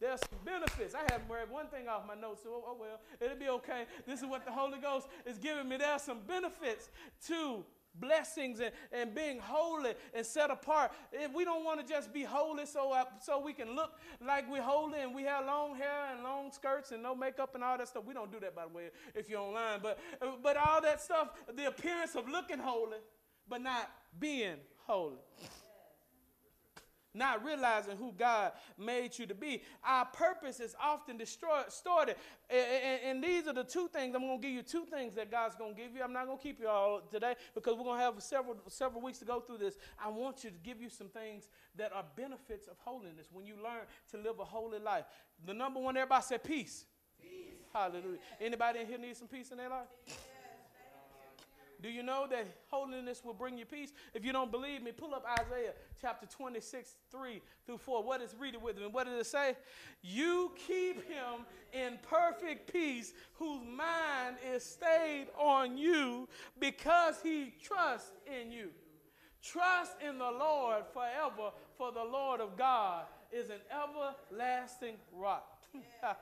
[0.00, 0.94] There's some benefits.
[0.94, 3.84] I haven't read one thing off my notes, so oh, oh well, it'll be okay.
[4.06, 5.76] This is what the Holy Ghost is giving me.
[5.76, 6.90] There's some benefits
[7.28, 7.64] to
[8.00, 10.92] blessings and, and being holy and set apart.
[11.12, 13.92] If we don't want to just be holy so, uh, so we can look
[14.24, 17.62] like we're holy and we have long hair and long skirts and no makeup and
[17.62, 18.04] all that stuff.
[18.04, 19.80] We don't do that, by the way, if you're online.
[19.82, 22.98] But, uh, but all that stuff, the appearance of looking holy,
[23.48, 25.18] but not being holy
[27.14, 29.62] not realizing who God made you to be.
[29.86, 32.16] Our purpose is often distorted.
[32.50, 34.14] And, and, these are the two things.
[34.14, 36.02] I'm going to give you two things that God's going to give you.
[36.02, 39.00] I'm not going to keep you all today because we're going to have several, several
[39.00, 39.76] weeks to go through this.
[40.02, 43.54] I want you to give you some things that are benefits of holiness when you
[43.54, 45.04] learn to live a holy life.
[45.46, 46.84] The number one, everybody said peace.
[47.20, 47.30] peace.
[47.72, 48.18] Hallelujah.
[48.40, 49.88] Anybody in here need some peace in their life?
[51.84, 53.92] Do you know that holiness will bring you peace?
[54.14, 58.02] If you don't believe me, pull up Isaiah chapter 26, 3 through 4.
[58.02, 58.86] What is read it with me?
[58.90, 59.54] What does it say?
[60.00, 66.26] You keep him in perfect peace, whose mind is stayed on you
[66.58, 68.70] because he trusts in you.
[69.42, 75.66] Trust in the Lord forever, for the Lord of God is an everlasting rock.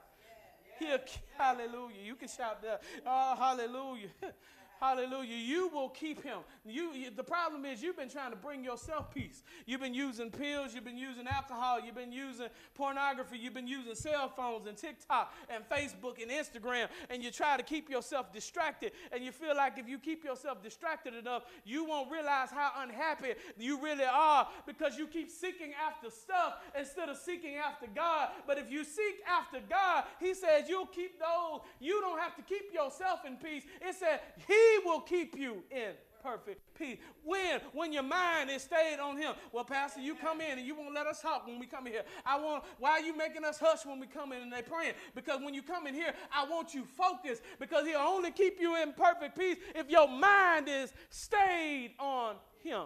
[0.81, 0.99] Here,
[1.39, 2.03] hallelujah.
[2.03, 2.81] You can shout there.
[3.07, 4.09] Oh, ah, hallelujah.
[4.83, 5.37] Hallelujah.
[5.37, 6.39] You will keep him.
[6.65, 9.45] You, you, the problem is you've been trying to bring yourself peace.
[9.65, 13.95] You've been using pills, you've been using alcohol, you've been using pornography, you've been using
[13.95, 18.91] cell phones and TikTok and Facebook and Instagram, and you try to keep yourself distracted.
[19.13, 23.35] And you feel like if you keep yourself distracted enough, you won't realize how unhappy
[23.57, 28.31] you really are because you keep seeking after stuff instead of seeking after God.
[28.49, 31.61] But if you seek after God, He says you'll keep those.
[31.79, 33.63] You don't have to keep yourself in peace.
[33.81, 34.19] It said
[34.49, 35.93] He will keep you in
[36.23, 36.99] perfect peace.
[37.25, 37.61] When?
[37.73, 39.35] When your mind is stayed on him.
[39.53, 41.93] Well, Pastor, you come in and you won't let us talk when we come in
[41.93, 42.05] here.
[42.25, 44.95] I want why are you making us hush when we come in and they praying?
[45.15, 48.81] Because when you come in here, I want you focused because he'll only keep you
[48.81, 52.85] in perfect peace if your mind is stayed on him.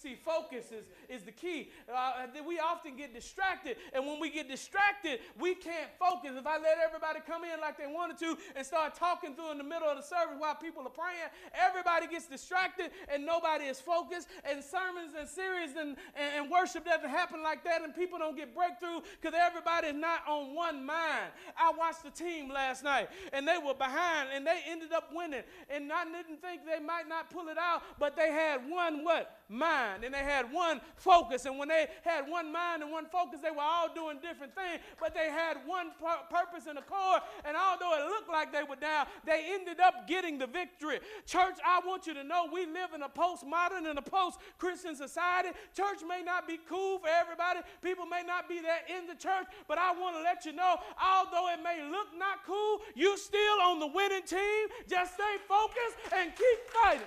[0.00, 1.68] See, focus is, is the key.
[1.94, 6.30] Uh, we often get distracted, and when we get distracted, we can't focus.
[6.38, 9.58] If I let everybody come in like they wanted to and start talking through in
[9.58, 13.78] the middle of the service while people are praying, everybody gets distracted and nobody is
[13.78, 14.28] focused.
[14.44, 18.36] And sermons and series and, and, and worship doesn't happen like that, and people don't
[18.36, 21.28] get breakthrough because everybody is not on one mind.
[21.58, 25.42] I watched the team last night, and they were behind, and they ended up winning.
[25.68, 29.39] And I didn't think they might not pull it out, but they had one what?
[29.50, 30.04] Mind.
[30.04, 31.44] And they had one focus.
[31.44, 34.80] And when they had one mind and one focus, they were all doing different things,
[35.00, 37.20] but they had one pur- purpose and accord.
[37.44, 41.00] And although it looked like they were down, they ended up getting the victory.
[41.26, 44.94] Church, I want you to know we live in a postmodern and a post Christian
[44.94, 45.50] society.
[45.74, 49.46] Church may not be cool for everybody, people may not be there in the church,
[49.66, 53.60] but I want to let you know, although it may look not cool, you still
[53.62, 54.68] on the winning team.
[54.88, 57.06] Just stay focused and keep fighting.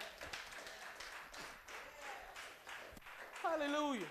[3.44, 4.08] Hallelujah.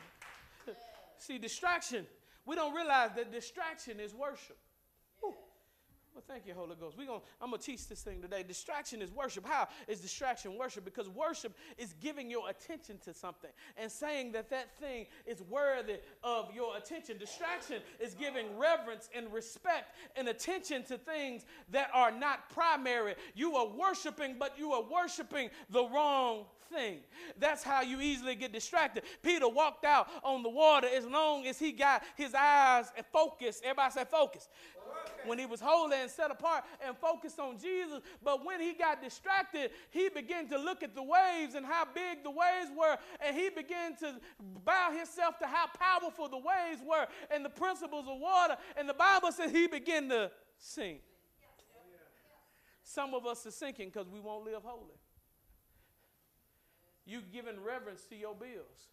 [1.18, 2.07] See, distraction.
[2.45, 4.59] We don't realize that distraction is worship.
[6.14, 6.99] Well, thank you, Holy Ghost.
[6.99, 8.43] We gonna, I'm going to teach this thing today.
[8.43, 9.47] Distraction is worship.
[9.47, 10.85] How is distraction worship?
[10.85, 16.01] Because worship is giving your attention to something and saying that that thing is worthy
[16.22, 17.16] of your attention.
[17.16, 23.14] Distraction is giving reverence and respect and attention to things that are not primary.
[23.35, 27.01] You are worshiping, but you are worshiping the wrong thing.
[27.39, 29.05] That's how you easily get distracted.
[29.23, 33.62] Peter walked out on the water as long as he got his eyes focused.
[33.62, 34.49] Everybody say focus
[35.25, 38.01] when he was holy and set apart and focused on Jesus.
[38.23, 42.23] But when he got distracted, he began to look at the waves and how big
[42.23, 44.20] the waves were, and he began to
[44.64, 48.57] bow himself to how powerful the waves were and the principles of water.
[48.77, 51.01] And the Bible says he began to sink.
[52.85, 54.99] Some of us are sinking because we won't live holy.
[57.05, 58.89] You giving reverence to your bills.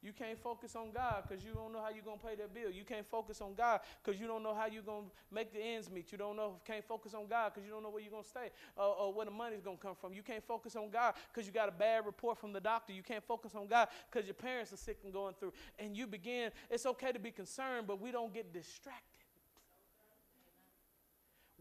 [0.00, 2.54] You can't focus on God because you don't know how you're going to pay that
[2.54, 2.70] bill.
[2.70, 5.58] You can't focus on God because you don't know how you're going to make the
[5.58, 6.12] ends meet.
[6.12, 8.28] You don't know, can't focus on God because you don't know where you're going to
[8.28, 10.12] stay or, or where the money's going to come from.
[10.12, 12.92] You can't focus on God because you got a bad report from the doctor.
[12.92, 15.52] You can't focus on God because your parents are sick and going through.
[15.80, 19.02] And you begin, it's okay to be concerned, but we don't get distracted.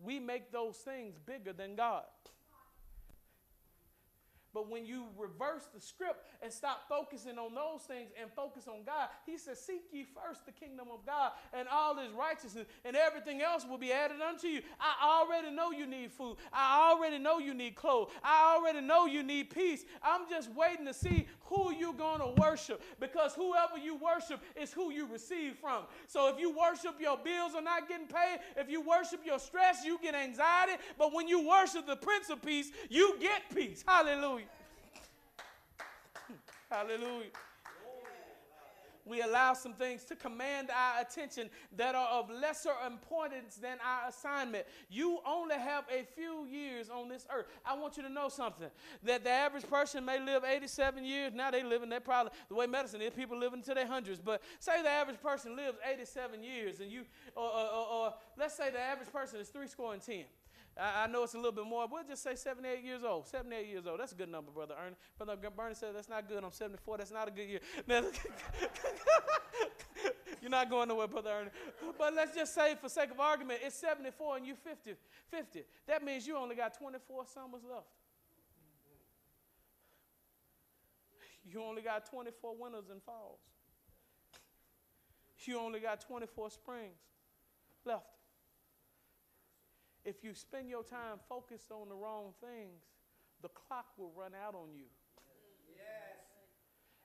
[0.03, 2.03] We make those things bigger than God.
[4.53, 8.83] But when you reverse the script and stop focusing on those things and focus on
[8.85, 12.95] God, He says, Seek ye first the kingdom of God and all His righteousness, and
[12.95, 14.61] everything else will be added unto you.
[14.79, 16.37] I already know you need food.
[16.51, 18.09] I already know you need clothes.
[18.23, 19.85] I already know you need peace.
[20.01, 24.71] I'm just waiting to see who you're going to worship because whoever you worship is
[24.71, 25.83] who you receive from.
[26.07, 29.83] So if you worship your bills are not getting paid, if you worship your stress,
[29.83, 30.73] you get anxiety.
[30.97, 33.83] But when you worship the Prince of Peace, you get peace.
[33.87, 34.45] Hallelujah.
[36.71, 37.31] Hallelujah.
[39.07, 44.09] We allow some things to command our attention that are of lesser importance than our
[44.09, 44.65] assignment.
[44.89, 47.47] You only have a few years on this earth.
[47.65, 48.69] I want you to know something
[49.03, 51.33] that the average person may live 87 years.
[51.33, 54.19] Now they live in their probably the way medicine is, people live into their hundreds.
[54.19, 57.03] But say the average person lives 87 years, and you,
[57.35, 60.25] or, or, or, or let's say the average person is three score and ten.
[60.79, 61.87] I, know it's a little bit more.
[61.91, 63.27] We'll just say 78 years old.
[63.27, 63.99] 78 years old.
[63.99, 64.95] That's a good number, Brother Ernie.
[65.17, 66.43] Brother Bernie said that's not good.
[66.43, 66.97] I'm 74.
[66.97, 67.59] That's not a good year.
[70.41, 71.49] You're not going nowhere, Brother Ernie.
[71.97, 74.93] But let's just say, for sake of argument, it's 74 and you're 50.
[75.31, 75.63] 50.
[75.87, 77.87] That means you only got 24 summers left.
[81.49, 83.39] You only got 24 winters and falls.
[85.45, 86.97] You only got 24 springs
[87.85, 88.16] left.
[90.07, 92.79] If you spend your time focused on the wrong things,
[93.41, 94.87] the clock will run out on you.
[95.67, 96.23] Yes.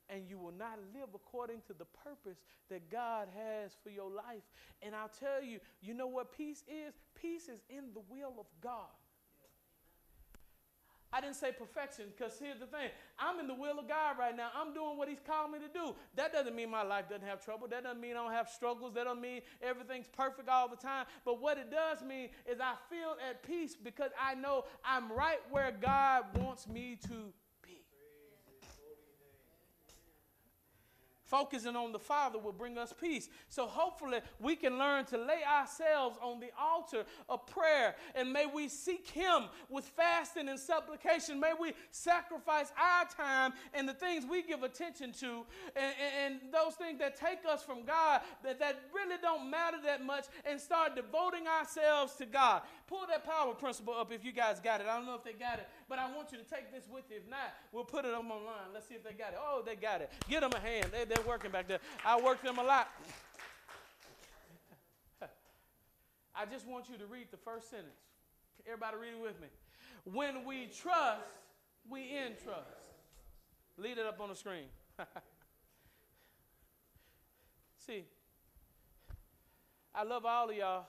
[0.08, 2.38] And you will not live according to the purpose
[2.70, 4.46] that God has for your life.
[4.82, 6.94] And I'll tell you, you know what peace is?
[7.20, 8.94] Peace is in the will of God.
[11.12, 12.88] I didn't say perfection because here's the thing
[13.18, 14.48] I'm in the will of God right now.
[14.54, 15.94] I'm doing what He's called me to do.
[16.16, 17.68] That doesn't mean my life doesn't have trouble.
[17.68, 18.94] That doesn't mean I don't have struggles.
[18.94, 21.06] That doesn't mean everything's perfect all the time.
[21.24, 25.40] But what it does mean is I feel at peace because I know I'm right
[25.50, 27.32] where God wants me to
[31.32, 33.30] Focusing on the Father will bring us peace.
[33.48, 38.44] So hopefully we can learn to lay ourselves on the altar of prayer and may
[38.44, 41.40] we seek Him with fasting and supplication.
[41.40, 46.52] May we sacrifice our time and the things we give attention to and, and, and
[46.52, 50.60] those things that take us from God that, that really don't matter that much and
[50.60, 52.60] start devoting ourselves to God.
[52.92, 54.86] Pull that power principle up if you guys got it.
[54.86, 57.04] I don't know if they got it, but I want you to take this with
[57.08, 57.16] you.
[57.16, 58.68] If not, we'll put it up online.
[58.74, 59.38] Let's see if they got it.
[59.40, 60.12] Oh, they got it.
[60.28, 60.88] Get them a hand.
[60.92, 61.78] They, they're working back there.
[62.04, 62.90] I work them a lot.
[66.36, 67.96] I just want you to read the first sentence.
[68.66, 69.46] Everybody read it with me.
[70.04, 71.22] When we trust,
[71.88, 72.10] we
[72.44, 72.92] trust.
[73.78, 74.66] Lead it up on the screen.
[77.86, 78.04] See,
[79.94, 80.84] I love all of y'all.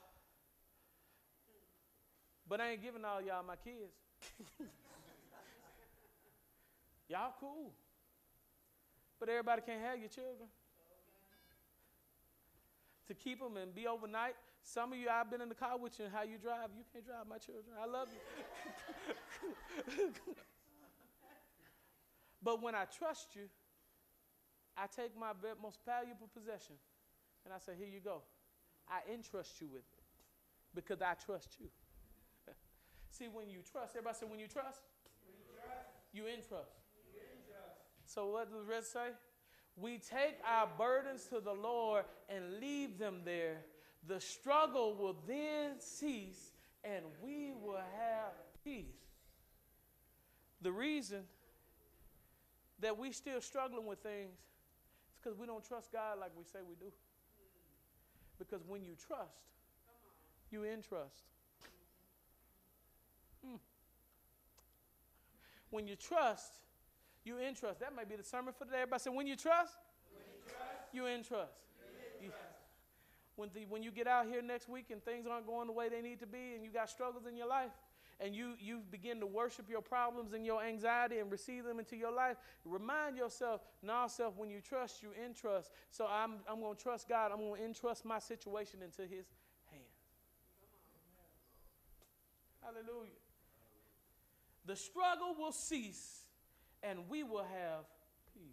[2.48, 3.94] But I ain't giving all y'all my kids.
[7.10, 7.72] y'all cool.
[9.20, 10.50] But everybody can't have your children.
[13.08, 14.36] To keep them and be overnight.
[14.64, 16.70] Some of you, I've been in the car with you and how you drive.
[16.78, 17.76] You can't drive my children.
[17.82, 18.20] I love you.
[22.44, 23.44] but when I trust you,
[24.78, 26.76] I take my most valuable possession
[27.46, 28.24] and I say, Here you go.
[28.88, 30.04] I entrust you with it
[30.74, 31.68] because I trust you.
[33.14, 34.82] See, when you trust, everybody say, when you trust,
[35.24, 36.74] you, trust you in trust.
[37.14, 37.78] You in trust.
[38.08, 39.14] So what does the rest say?
[39.78, 43.58] We take our burdens to the Lord and leave them there.
[44.08, 46.54] The struggle will then cease
[46.84, 48.34] and we will have
[48.66, 48.98] peace.
[50.64, 51.22] The reason
[52.80, 56.60] that we still struggling with things is because we don't trust God like we say
[56.68, 56.92] we do.
[58.40, 59.38] Because when you trust,
[60.52, 61.22] you in trust.
[63.46, 63.56] Hmm.
[65.74, 66.54] When you trust,
[67.24, 67.80] you in trust.
[67.80, 68.84] That might be the sermon for today.
[68.84, 69.74] Everybody say, when you trust,
[70.14, 71.58] when you, trust you in trust.
[72.22, 72.30] You
[73.38, 75.90] when, the, when you get out here next week and things aren't going the way
[75.90, 77.72] they need to be and you got struggles in your life,
[78.20, 81.96] and you, you begin to worship your problems and your anxiety and receive them into
[81.96, 85.72] your life, remind yourself, now self, when you trust, you in trust.
[85.90, 87.32] So I'm, I'm going to trust God.
[87.32, 89.26] I'm going to entrust my situation into his
[89.72, 89.98] hands.
[92.62, 93.23] Hallelujah.
[94.66, 96.26] The struggle will cease
[96.82, 97.86] and we will have
[98.34, 98.44] peace.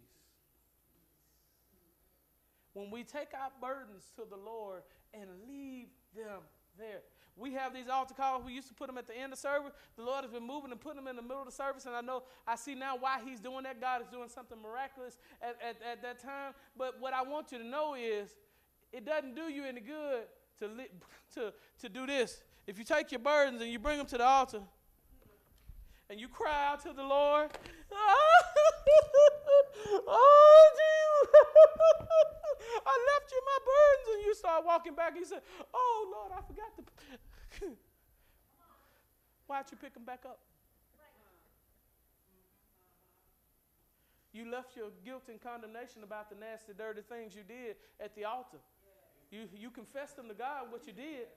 [2.73, 4.81] When we take our burdens to the Lord
[5.13, 6.41] and leave them
[6.77, 7.01] there.
[7.37, 8.43] We have these altar calls.
[8.43, 9.71] We used to put them at the end of service.
[9.95, 11.85] The Lord has been moving and putting them in the middle of the service.
[11.85, 13.79] And I know, I see now why He's doing that.
[13.79, 16.53] God is doing something miraculous at, at, at that time.
[16.77, 18.35] But what I want you to know is
[18.91, 20.23] it doesn't do you any good
[20.59, 20.69] to,
[21.35, 22.43] to, to do this.
[22.67, 24.59] If you take your burdens and you bring them to the altar,
[26.11, 27.49] and you cry out to the Lord,
[30.07, 31.31] oh, Jesus,
[32.85, 34.07] I left you my burdens.
[34.15, 35.17] And you start walking back.
[35.17, 35.41] He said,
[35.73, 36.83] Oh, Lord, I forgot to.
[39.47, 40.39] Why'd you pick them back up?
[44.33, 48.25] You left your guilt and condemnation about the nasty, dirty things you did at the
[48.25, 48.59] altar.
[49.29, 51.27] You, you confessed them to God what you did.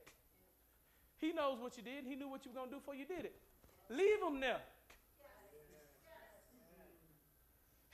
[1.18, 2.04] He knows what you did.
[2.06, 3.34] He knew what you were going to do before you did it.
[3.90, 4.60] Leave them there.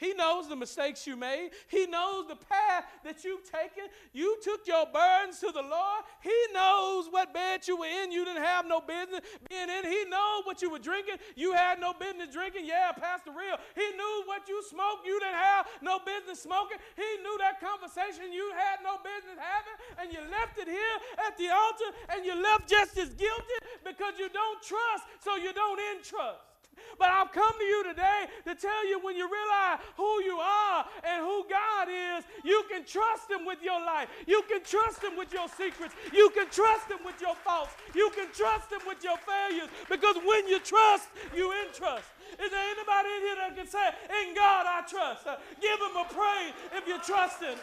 [0.01, 1.51] He knows the mistakes you made.
[1.69, 3.85] He knows the path that you've taken.
[4.15, 6.09] You took your burdens to the Lord.
[6.23, 8.11] He knows what bed you were in.
[8.11, 9.21] You didn't have no business
[9.51, 9.85] being in.
[9.85, 11.17] He knows what you were drinking.
[11.37, 12.65] You had no business drinking.
[12.65, 13.61] Yeah, Pastor Real.
[13.77, 15.05] He knew what you smoked.
[15.05, 16.79] You didn't have no business smoking.
[16.97, 19.77] He knew that conversation you had no business having.
[20.01, 20.97] And you left it here
[21.29, 25.53] at the altar and you left just as guilty because you don't trust, so you
[25.53, 26.50] don't entrust.
[26.99, 30.85] But I've come to you today to tell you when you realize who you are
[31.05, 34.09] and who God is, you can trust Him with your life.
[34.27, 35.95] You can trust Him with your secrets.
[36.13, 37.73] You can trust Him with your faults.
[37.95, 42.09] You can trust Him with your failures because when you trust, you entrust.
[42.39, 43.89] Is there anybody in here that can say,
[44.23, 45.27] In God I trust?
[45.27, 47.59] Uh, give Him a praise if you trust Him.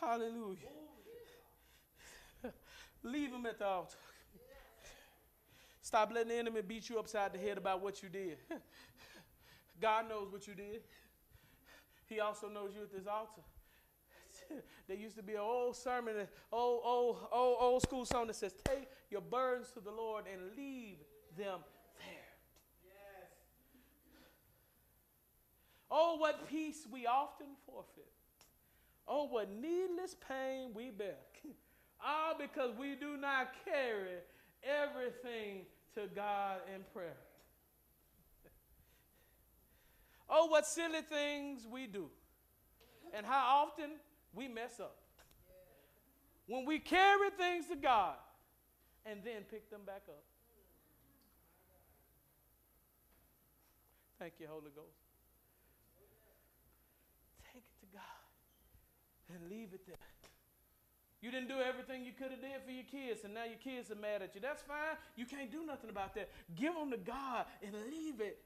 [0.00, 0.79] Hallelujah.
[3.02, 3.96] Leave them at the altar.
[5.82, 8.36] Stop letting the enemy beat you upside the head about what you did.
[9.80, 10.82] God knows what you did.
[12.06, 13.42] He also knows you at this altar.
[14.88, 18.36] there used to be an old sermon, an old, old, old, old school song that
[18.36, 20.98] says, Take your burdens to the Lord and leave
[21.36, 21.60] them
[21.98, 22.30] there.
[22.84, 23.30] Yes.
[25.90, 28.12] Oh, what peace we often forfeit.
[29.08, 31.16] Oh, what needless pain we bear.
[32.04, 34.18] All because we do not carry
[34.62, 37.16] everything to God in prayer.
[40.28, 42.06] oh, what silly things we do.
[43.12, 43.90] And how often
[44.32, 44.96] we mess up.
[46.46, 48.14] When we carry things to God
[49.04, 50.22] and then pick them back up.
[54.18, 55.00] Thank you, Holy Ghost.
[57.52, 59.96] Take it to God and leave it there.
[61.22, 63.90] You didn't do everything you could have did for your kids, and now your kids
[63.90, 64.40] are mad at you.
[64.40, 64.96] That's fine.
[65.16, 66.30] You can't do nothing about that.
[66.56, 68.40] Give them to God and leave it.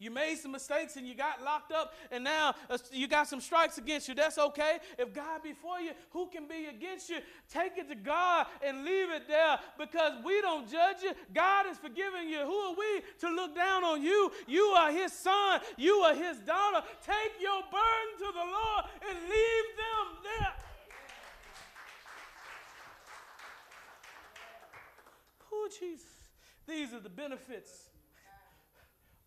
[0.00, 3.40] You made some mistakes and you got locked up, and now uh, you got some
[3.40, 4.14] strikes against you.
[4.14, 4.78] That's okay.
[4.96, 7.16] If God be for you, who can be against you?
[7.52, 11.12] Take it to God and leave it there because we don't judge you.
[11.34, 12.38] God is forgiving you.
[12.38, 14.30] Who are we to look down on you?
[14.46, 16.86] You are His son, you are His daughter.
[17.04, 20.52] Take your burden to the Lord and leave them there.
[25.52, 26.06] Oh, Jesus.
[26.68, 27.88] These are the benefits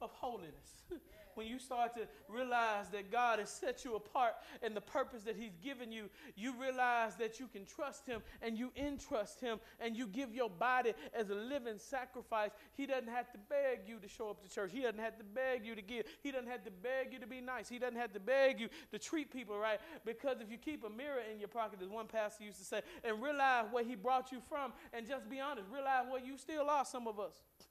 [0.02, 0.84] of holiness.
[1.36, 5.36] when you start to realize that God has set you apart and the purpose that
[5.36, 9.96] He's given you, you realize that you can trust Him and you entrust Him and
[9.96, 12.52] you give your body as a living sacrifice.
[12.74, 14.72] He doesn't have to beg you to show up to church.
[14.74, 16.06] He doesn't have to beg you to give.
[16.22, 17.70] He doesn't have to beg you to be nice.
[17.70, 19.80] He doesn't have to beg you to treat people right.
[20.06, 22.82] Because if you keep a mirror in your pocket, as one pastor used to say,
[23.04, 26.70] and realize where He brought you from, and just be honest, realize where you still
[26.70, 27.34] are, some of us.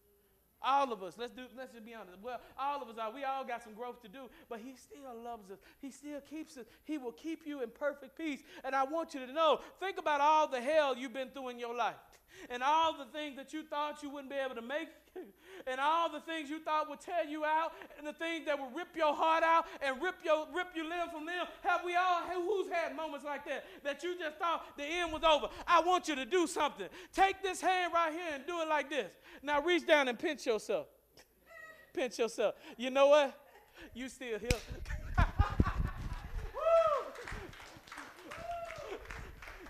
[0.62, 2.18] All of us, let's do let's just be honest.
[2.22, 3.12] Well, all of us are.
[3.12, 5.58] We all got some growth to do, but he still loves us.
[5.80, 6.66] He still keeps us.
[6.84, 8.40] He will keep you in perfect peace.
[8.62, 11.58] And I want you to know, think about all the hell you've been through in
[11.58, 11.94] your life.
[12.48, 14.88] And all the things that you thought you wouldn't be able to make
[15.66, 18.74] and all the things you thought would tear you out, and the things that would
[18.74, 21.46] rip your heart out and rip your rip you limb from limb.
[21.62, 22.22] Have we all?
[22.22, 25.48] Who's had moments like that that you just thought the end was over?
[25.66, 26.88] I want you to do something.
[27.12, 29.10] Take this hand right here and do it like this.
[29.42, 30.86] Now reach down and pinch yourself.
[31.94, 32.54] pinch yourself.
[32.76, 33.38] You know what?
[33.94, 34.50] You still here.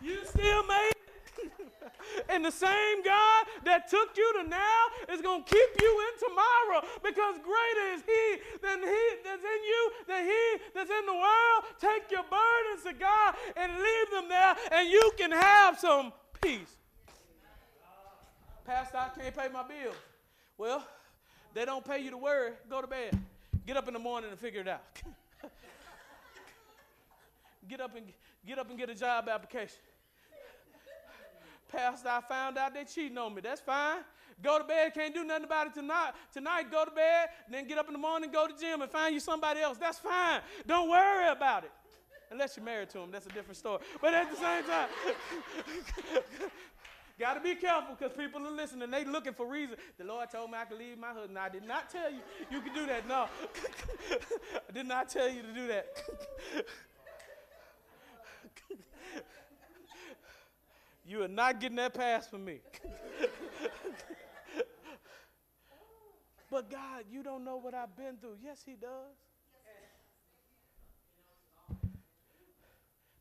[0.03, 1.00] you still made
[2.29, 6.29] and the same God that took you to now is going to keep you in
[6.29, 11.15] tomorrow because greater is He than He that's in you than He that's in the
[11.15, 11.61] world.
[11.81, 16.77] Take your burdens to God and leave them there, and you can have some peace.
[18.65, 19.97] Pastor, I can't pay my bills.
[20.57, 20.87] Well,
[21.55, 22.53] they don't pay you to worry.
[22.69, 23.19] Go to bed.
[23.67, 24.83] Get up in the morning and figure it out.
[27.69, 28.07] get up and
[28.47, 29.79] get up and get a job application.
[31.71, 33.41] Pastor, I found out they cheating on me.
[33.41, 33.99] That's fine.
[34.43, 36.13] Go to bed, can't do nothing about it tonight.
[36.33, 39.13] Tonight, go to bed, then get up in the morning, go to gym, and find
[39.13, 39.77] you somebody else.
[39.77, 40.41] That's fine.
[40.67, 41.71] Don't worry about it.
[42.31, 43.81] Unless you're married to him, that's a different story.
[44.01, 44.89] But at the same time,
[47.19, 48.91] got to be careful because people are listening.
[48.91, 49.77] They looking for reason.
[49.99, 51.39] The Lord told me I could leave my husband.
[51.39, 52.21] I did not tell you
[52.51, 53.07] you could do that.
[53.09, 53.27] No,
[54.69, 55.87] I did not tell you to do that.
[61.11, 62.61] You are not getting that pass from me.
[66.49, 68.37] but God, you don't know what I've been through.
[68.41, 69.17] Yes, He does.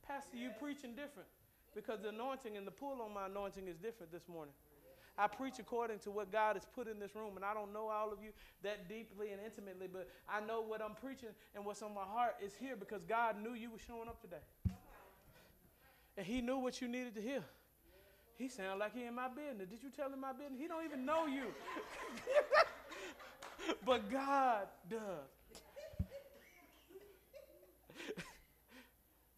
[0.08, 1.30] Pastor, you preaching different
[1.74, 4.54] because the anointing and the pull on my anointing is different this morning.
[5.18, 7.88] I preach according to what God has put in this room, and I don't know
[7.88, 8.30] all of you
[8.62, 12.36] that deeply and intimately, but I know what I'm preaching and what's on my heart
[12.40, 14.76] is here because God knew you were showing up today.
[16.18, 17.44] And He knew what you needed to hear.
[18.40, 19.68] He sounds like he in my business.
[19.68, 20.62] Did you tell him my business?
[20.62, 21.48] He don't even know you.
[23.86, 25.02] but God does.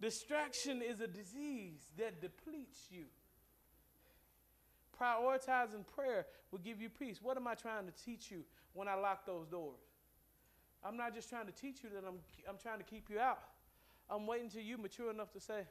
[0.01, 3.05] Distraction is a disease that depletes you.
[4.99, 7.17] Prioritizing prayer will give you peace.
[7.23, 9.81] What am I trying to teach you when I lock those doors?
[10.83, 13.39] I'm not just trying to teach you that I'm, I'm trying to keep you out.
[14.11, 15.65] I'm waiting till you mature enough to say,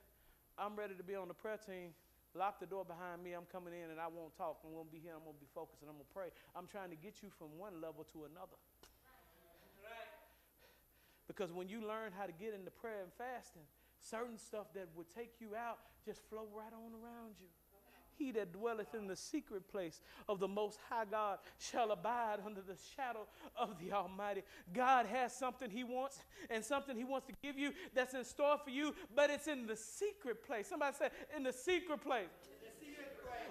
[0.59, 1.90] I'm ready to be on the prayer team
[2.35, 3.35] Lock the door behind me.
[3.35, 4.62] I'm coming in and I won't talk.
[4.62, 5.19] I'm going to be here.
[5.19, 6.28] I'm going to be focused and I'm going to pray.
[6.55, 8.59] I'm trying to get you from one level to another.
[11.27, 13.62] Because when you learn how to get into prayer and fasting,
[13.98, 17.47] certain stuff that would take you out just flow right on around you.
[18.21, 22.61] He that dwelleth in the secret place of the Most High God shall abide under
[22.61, 23.27] the shadow
[23.57, 24.43] of the Almighty.
[24.75, 26.21] God has something He wants
[26.51, 29.67] and something He wants to give you that's in store for you, but it's in
[29.67, 30.69] the secret place.
[30.69, 32.29] Somebody said, in the secret place.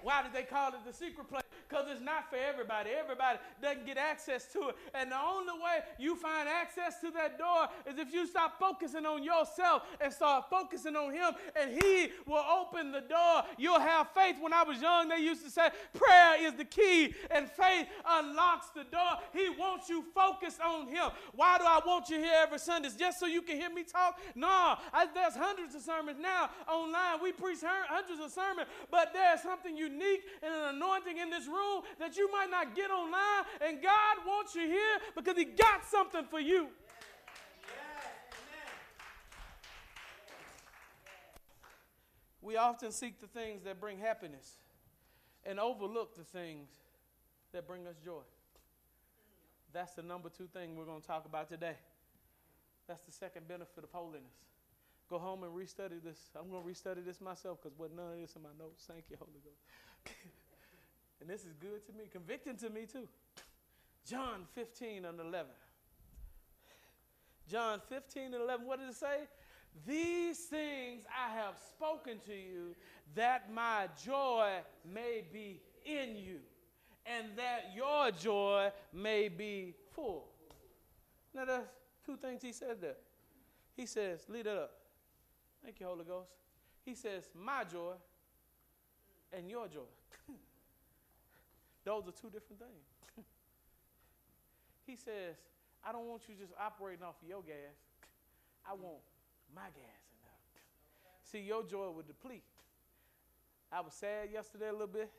[0.04, 1.44] Why did they call it the secret place?
[1.70, 2.90] Because it's not for everybody.
[2.90, 4.76] Everybody doesn't get access to it.
[4.96, 9.06] And the only way you find access to that door is if you stop focusing
[9.06, 13.44] on yourself and start focusing on Him, and He will open the door.
[13.60, 14.38] You'll have faith.
[14.40, 18.70] When I was young, they used to say, prayer is the key, and faith unlocks
[18.70, 19.20] the door.
[19.32, 21.12] He wants you focused on Him.
[21.36, 22.90] Why do I want you here every Sunday?
[22.98, 24.20] Just so you can hear me talk?
[24.34, 24.48] No,
[24.92, 27.22] I, there's hundreds of sermons now online.
[27.22, 31.59] We preach hundreds of sermons, but there's something unique and an anointing in this room
[32.00, 33.46] that you might not get online.
[33.62, 36.68] And God wants you here because He got something for you.
[42.42, 44.54] We often seek the things that bring happiness
[45.46, 46.70] and overlook the things
[47.52, 48.22] that bring us joy.
[49.74, 51.76] That's the number two thing we're going to talk about today.
[52.88, 54.34] That's the second benefit of holiness.
[55.10, 56.18] Go home and restudy this.
[56.36, 58.86] I'm going to restudy this myself because what none of this in my notes.
[58.88, 60.16] Thank you, Holy Ghost.
[61.22, 63.08] and this is good to me, convicting to me too.
[64.06, 65.46] John 15 and 11.
[67.50, 69.18] John 15 and 11, what does it say?
[69.86, 72.76] These things I have spoken to you,
[73.16, 76.40] that my joy may be in you,
[77.06, 80.28] and that your joy may be full.
[81.34, 81.68] Now, that's
[82.06, 82.98] two things he said there.
[83.76, 84.72] He says, lead it up.
[85.64, 86.30] Thank you, Holy Ghost.
[86.86, 87.94] He says, my joy
[89.32, 89.82] and your joy.
[91.86, 92.86] Those are two different things.
[94.86, 95.36] he says,
[95.84, 97.78] I don't want you just operating off of your gas.
[98.66, 99.02] I want
[99.56, 100.40] my gas in there.
[101.24, 102.44] See, your joy would deplete.
[103.72, 105.10] I was sad yesterday a little bit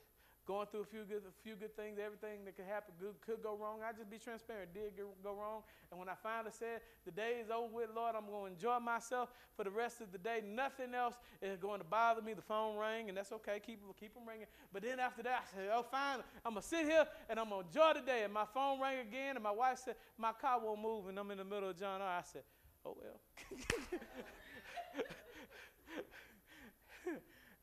[0.46, 3.42] going through a few good, a few good things, everything that could happen, good, could
[3.42, 3.80] go wrong.
[3.86, 4.74] I just be transparent.
[4.74, 8.26] Did go wrong, and when I finally said the day is over with, Lord, I'm
[8.26, 10.42] going to enjoy myself for the rest of the day.
[10.44, 12.34] Nothing else is going to bother me.
[12.34, 13.60] The phone rang, and that's okay.
[13.64, 14.46] Keep keep them ringing.
[14.72, 16.20] But then after that, I said, Oh, fine.
[16.44, 18.22] I'm gonna sit here and I'm gonna enjoy the day.
[18.24, 21.30] And my phone rang again, and my wife said, My car won't move, and I'm
[21.30, 22.08] in the middle of John R.
[22.08, 22.42] I said,
[22.84, 23.20] Oh well.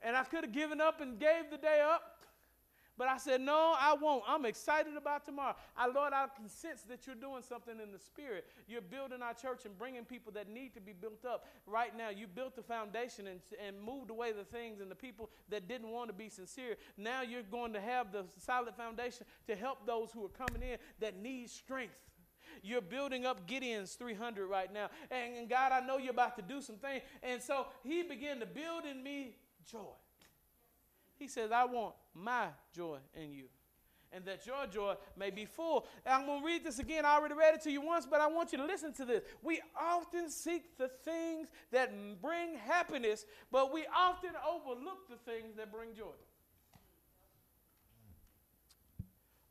[0.04, 2.17] and I could have given up and gave the day up.
[2.98, 4.24] But I said, no, I won't.
[4.28, 5.56] I'm excited about tomorrow.
[5.78, 8.46] I, Lord, I can sense that you're doing something in the spirit.
[8.68, 11.46] You're building our church and bringing people that need to be built up.
[11.68, 15.30] Right now, you built the foundation and, and moved away the things and the people
[15.50, 16.76] that didn't want to be sincere.
[16.98, 20.78] Now you're going to have the solid foundation to help those who are coming in
[21.00, 21.94] that need strength.
[22.64, 24.90] You're building up Gideon's 300 right now.
[25.12, 27.04] And, and God, I know you're about to do some things.
[27.22, 29.36] And so he began to build in me
[29.70, 29.94] joy.
[31.18, 33.46] He says, I want my joy in you,
[34.14, 35.88] and that your joy may be full.
[36.06, 37.06] And I'm going to read this again.
[37.06, 39.24] I already read it to you once, but I want you to listen to this.
[39.42, 41.92] We often seek the things that
[42.22, 46.16] bring happiness, but we often overlook the things that bring joy.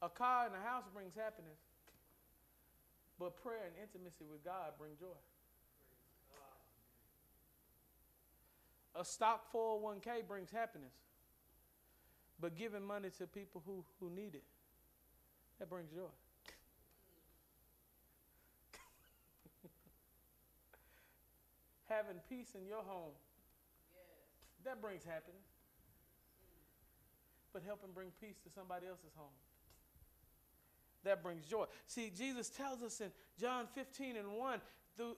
[0.02, 1.58] A car and a house brings happiness,
[3.18, 5.06] but prayer and intimacy with God bring joy.
[8.94, 10.92] A stock 401k brings happiness,
[12.40, 14.44] but giving money to people who, who need it,
[15.58, 16.02] that brings joy.
[21.88, 23.12] Having peace in your home,
[24.64, 25.42] that brings happiness.
[27.52, 29.32] But helping bring peace to somebody else's home,
[31.04, 31.64] that brings joy.
[31.86, 33.10] See, Jesus tells us in
[33.40, 34.60] John 15 and 1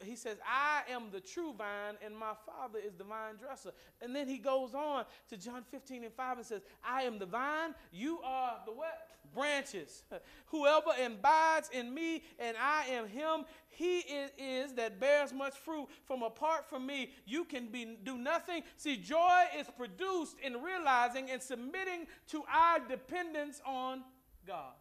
[0.02, 3.70] he says, I am the true vine, and my Father is the vine dresser.
[4.00, 7.26] And then he goes on to John 15 and 5 and says, I am the
[7.26, 9.08] vine, you are the what?
[9.34, 10.02] Branches.
[10.46, 15.86] Whoever abides in me and I am him, he is, is that bears much fruit.
[16.06, 18.62] From apart from me, you can be, do nothing.
[18.76, 24.02] See, joy is produced in realizing and submitting to our dependence on
[24.46, 24.74] God.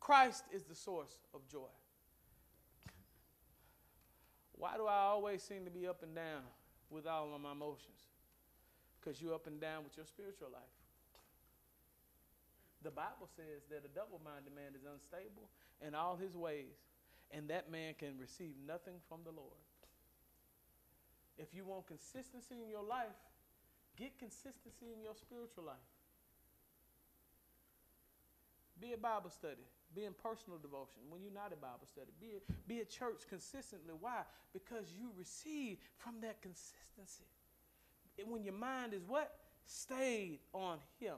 [0.00, 1.66] Christ is the source of joy.
[4.56, 6.42] Why do I always seem to be up and down
[6.90, 8.00] with all of my emotions?
[8.98, 10.76] Because you're up and down with your spiritual life.
[12.82, 15.48] The Bible says that a double minded man is unstable
[15.86, 16.76] in all his ways,
[17.30, 19.60] and that man can receive nothing from the Lord.
[21.38, 23.18] If you want consistency in your life,
[23.96, 25.90] get consistency in your spiritual life.
[28.80, 29.66] Be a Bible study.
[29.94, 32.10] Be in personal devotion when you're not in Bible study.
[32.20, 33.94] Be, be at church consistently.
[33.98, 34.22] Why?
[34.52, 37.24] Because you receive from that consistency.
[38.18, 39.32] And when your mind is what?
[39.66, 41.16] stayed on Him.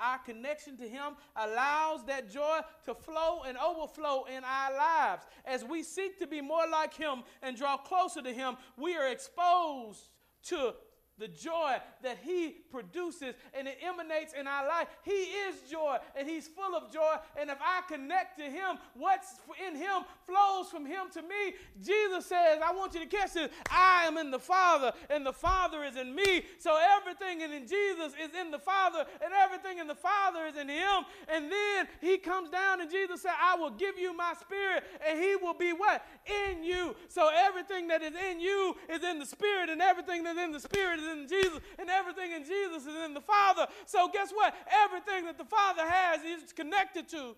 [0.00, 5.24] Our connection to Him allows that joy to flow and overflow in our lives.
[5.44, 9.08] As we seek to be more like Him and draw closer to Him, we are
[9.08, 10.10] exposed
[10.44, 10.74] to
[11.18, 14.88] the joy that He produces and it emanates in our life.
[15.02, 17.16] He is joy and He's full of joy.
[17.38, 19.36] And if I connect to Him, what's
[19.66, 21.54] in Him flows from Him to me.
[21.82, 25.32] Jesus says, I want you to catch this I am in the Father and the
[25.32, 26.42] Father is in me.
[26.58, 30.68] So everything in Jesus is in the Father and everything in the Father is in
[30.68, 31.04] Him.
[31.28, 35.18] And then He comes down and Jesus said, I will give you my spirit and
[35.18, 36.04] He will be what?
[36.48, 36.94] In you.
[37.08, 40.60] So everything that is in you is in the Spirit and everything that's in the
[40.60, 43.66] Spirit is in Jesus, and everything in Jesus is in the Father.
[43.86, 44.54] So guess what?
[44.84, 47.34] Everything that the Father has is connected to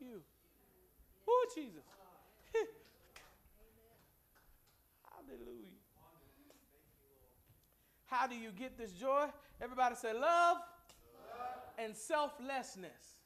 [0.00, 0.20] you.
[1.28, 1.82] Oh, Jesus.
[5.04, 5.68] Hallelujah.
[8.06, 9.26] How do you get this joy?
[9.60, 10.60] Everybody say love, love.
[11.78, 13.18] and selflessness.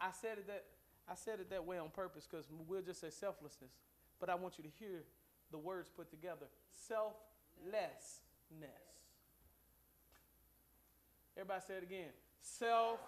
[0.00, 0.64] I said it that
[1.08, 3.72] I said it that way on purpose because we'll just say selflessness.
[4.18, 5.02] But I want you to hear
[5.50, 6.46] the words put together.
[6.88, 7.14] Self
[7.60, 8.70] selflessness.
[11.36, 12.10] Everybody say it again.
[12.40, 12.98] Selflessness.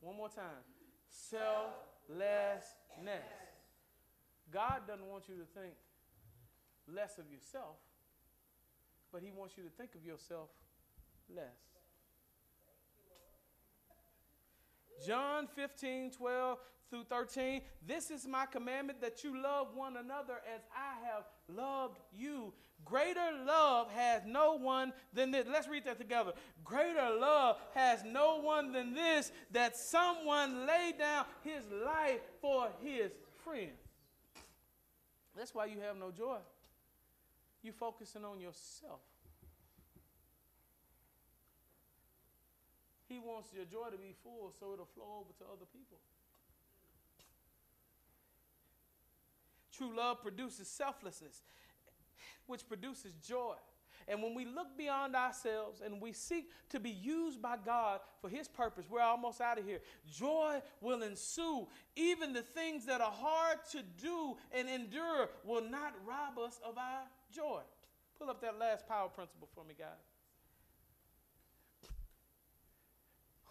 [0.00, 0.64] One more time.
[1.08, 2.68] Selflessness.
[4.52, 5.74] God doesn't want you to think
[6.92, 7.76] less of yourself,
[9.12, 10.48] but He wants you to think of yourself
[11.34, 11.44] less.
[15.06, 16.58] John 15, 12
[16.90, 17.62] through 13.
[17.86, 22.52] This is my commandment that you love one another as I have loved you.
[22.84, 25.46] Greater love has no one than this.
[25.50, 26.32] Let's read that together.
[26.64, 33.12] Greater love has no one than this that someone lay down his life for his
[33.44, 33.70] friend.
[35.36, 36.38] That's why you have no joy.
[37.62, 39.00] You're focusing on yourself.
[43.08, 45.98] He wants your joy to be full so it'll flow over to other people.
[49.80, 51.42] True love produces selflessness,
[52.46, 53.54] which produces joy.
[54.06, 58.28] And when we look beyond ourselves and we seek to be used by God for
[58.28, 59.80] His purpose, we're almost out of here.
[60.06, 61.66] Joy will ensue.
[61.96, 66.76] Even the things that are hard to do and endure will not rob us of
[66.76, 67.04] our
[67.34, 67.62] joy.
[68.18, 69.88] Pull up that last power principle for me, guys.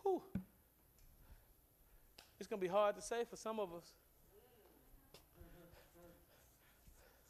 [0.04, 0.22] Whew.
[2.40, 3.94] It's going to be hard to say for some of us.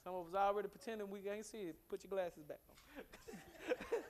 [0.10, 1.76] Some of us already pretending we can't see it.
[1.88, 3.76] Put your glasses back on.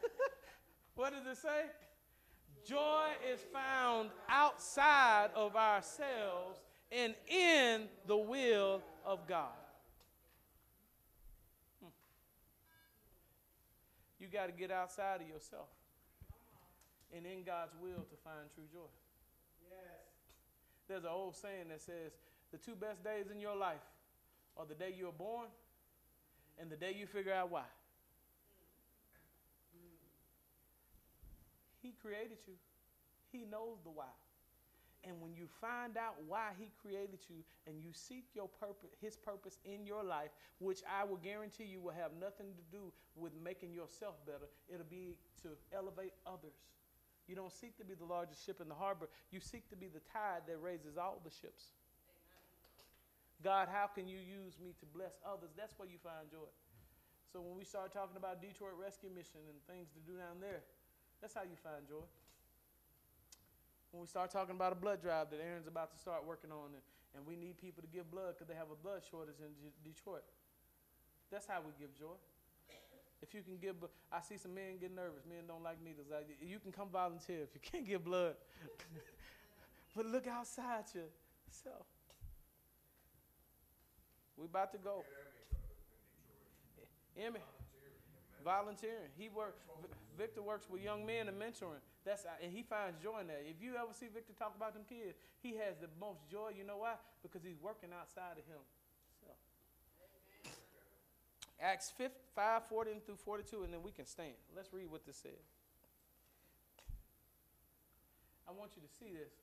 [0.95, 1.65] what does it say?
[2.65, 9.51] Joy is found outside of ourselves and in the will of God.
[11.81, 11.89] Hmm.
[14.21, 15.67] You got to get outside of yourself
[17.13, 18.87] and in God's will to find true joy.
[19.69, 19.81] Yes.
[20.87, 22.13] There's an old saying that says
[22.53, 23.83] the two best days in your life
[24.55, 25.47] are the day you were born
[26.59, 27.63] and the day you figure out why.
[31.81, 32.53] He created you.
[33.31, 34.11] He knows the why.
[35.05, 39.15] And when you find out why he created you and you seek your purpose, his
[39.15, 40.29] purpose in your life,
[40.59, 44.85] which I will guarantee you will have nothing to do with making yourself better, it'll
[44.89, 46.59] be to elevate others.
[47.27, 49.07] You don't seek to be the largest ship in the harbor.
[49.31, 51.63] You seek to be the tide that raises all the ships.
[53.39, 55.55] God, how can you use me to bless others?
[55.55, 56.51] That's where you find joy.
[57.31, 60.65] So when we start talking about Detroit Rescue Mission and things to do down there,
[61.21, 62.03] that's how you find joy.
[63.91, 66.73] When we start talking about a blood drive that Aaron's about to start working on,
[66.75, 66.83] and,
[67.15, 69.53] and we need people to give blood because they have a blood shortage in
[69.85, 70.25] Detroit,
[71.31, 72.17] that's how we give joy.
[73.21, 73.75] If you can give,
[74.11, 75.23] I see some men get nervous.
[75.27, 76.07] Men don't like needles.
[76.41, 78.35] You can come volunteer if you can't give blood.
[79.95, 81.85] but look outside yourself.
[84.39, 85.03] We about to go.
[87.19, 87.43] Emmy,
[88.43, 89.11] volunteering.
[89.17, 89.59] He works.
[90.17, 91.83] Victor works with young men and mentoring.
[92.05, 93.43] That's uh, and he finds joy in that.
[93.43, 96.55] If you ever see Victor talk about them kids, he has the most joy.
[96.55, 96.95] You know why?
[97.21, 98.63] Because he's working outside of him.
[99.19, 99.27] So.
[101.59, 104.39] Acts 5, 5 40 through 42, and then we can stand.
[104.55, 105.43] Let's read what this says.
[108.47, 109.35] I want you to see this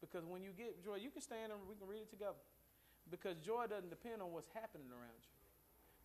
[0.00, 2.38] because when you get joy, you can stand and we can read it together.
[3.10, 5.34] Because joy doesn't depend on what's happening around you.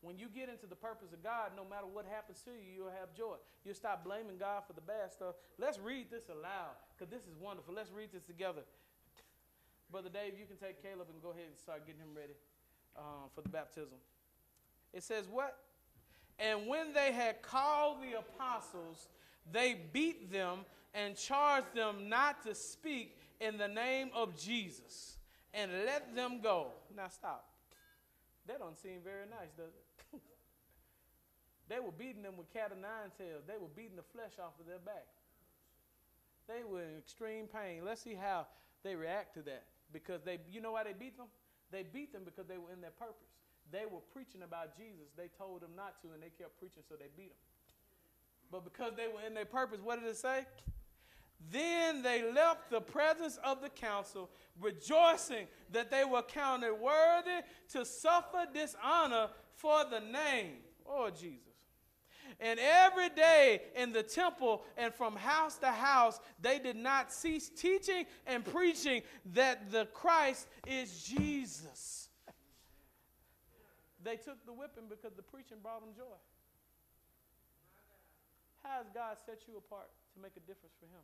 [0.04, 2.96] When you get into the purpose of God, no matter what happens to you, you'll
[3.00, 3.40] have joy.
[3.64, 5.36] You'll stop blaming God for the bad stuff.
[5.58, 7.74] Let's read this aloud because this is wonderful.
[7.74, 8.68] Let's read this together.
[9.90, 12.36] Brother Dave, you can take Caleb and go ahead and start getting him ready
[12.98, 13.96] uh, for the baptism.
[14.92, 15.58] It says, What?
[16.38, 19.08] And when they had called the apostles,
[19.52, 25.18] they beat them and charged them not to speak in the name of Jesus
[25.54, 26.68] and let them go.
[26.96, 27.50] Now stop.
[28.48, 30.20] That don't seem very nice, does it?
[31.70, 33.44] they were beating them with cat o' nine tails.
[33.48, 35.08] They were beating the flesh off of their back.
[36.48, 37.86] They were in extreme pain.
[37.86, 38.48] Let's see how
[38.84, 39.64] they react to that.
[39.94, 41.28] Because they, you know why they beat them?
[41.72, 43.32] They beat them because they were in their purpose.
[43.72, 45.08] They were preaching about Jesus.
[45.16, 47.44] They told them not to, and they kept preaching, so they beat them.
[48.52, 50.46] But because they were in their purpose, what did it say?
[51.52, 54.30] Then they left the presence of the council,
[54.60, 60.54] rejoicing that they were counted worthy to suffer dishonor for the name.
[60.88, 61.40] Oh, Jesus.
[62.40, 67.50] And every day in the temple and from house to house, they did not cease
[67.50, 69.02] teaching and preaching
[69.34, 72.10] that the Christ is Jesus.
[74.04, 76.18] They took the whipping because the preaching brought them joy.
[78.64, 81.04] How has God set you apart to make a difference for Him?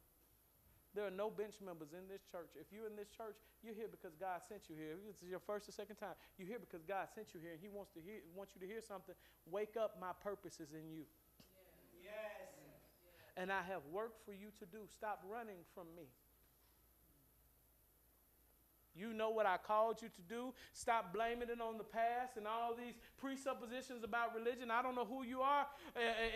[0.98, 2.50] There are no bench members in this church.
[2.58, 4.98] If you're in this church, you're here because God sent you here.
[4.98, 7.54] If this is your first or second time, you're here because God sent you here
[7.54, 9.14] and He wants to hear wants you to hear something.
[9.46, 11.06] Wake up, my purpose is in you.
[12.02, 12.50] Yes.
[13.38, 14.90] And I have work for you to do.
[14.90, 16.10] Stop running from me.
[18.96, 20.54] You know what I called you to do.
[20.74, 24.72] Stop blaming it on the past and all these presuppositions about religion.
[24.72, 25.68] I don't know who you are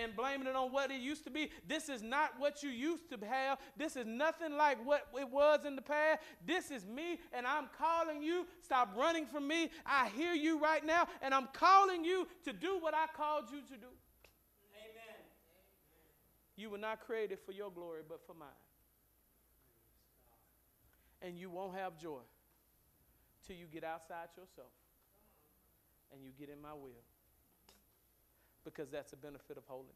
[0.01, 1.49] and, blaming it on what it used to be.
[1.67, 3.57] This is not what you used to have.
[3.75, 6.21] This is nothing like what it was in the past.
[6.45, 8.45] This is me, and I'm calling you.
[8.61, 9.69] Stop running from me.
[9.85, 13.61] I hear you right now, and I'm calling you to do what I called you
[13.61, 13.87] to do.
[14.75, 15.21] Amen.
[16.55, 18.47] You were not created for your glory, but for mine.
[21.21, 22.19] And you won't have joy
[23.45, 24.71] till you get outside yourself
[26.13, 27.03] and you get in my will.
[28.63, 29.95] Because that's a benefit of holiness.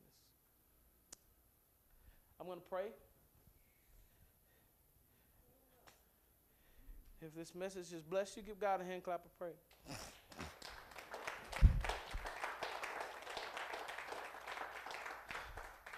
[2.40, 2.88] I'm going to pray.
[7.22, 9.54] If this message has blessed you, give God a hand clap of praise.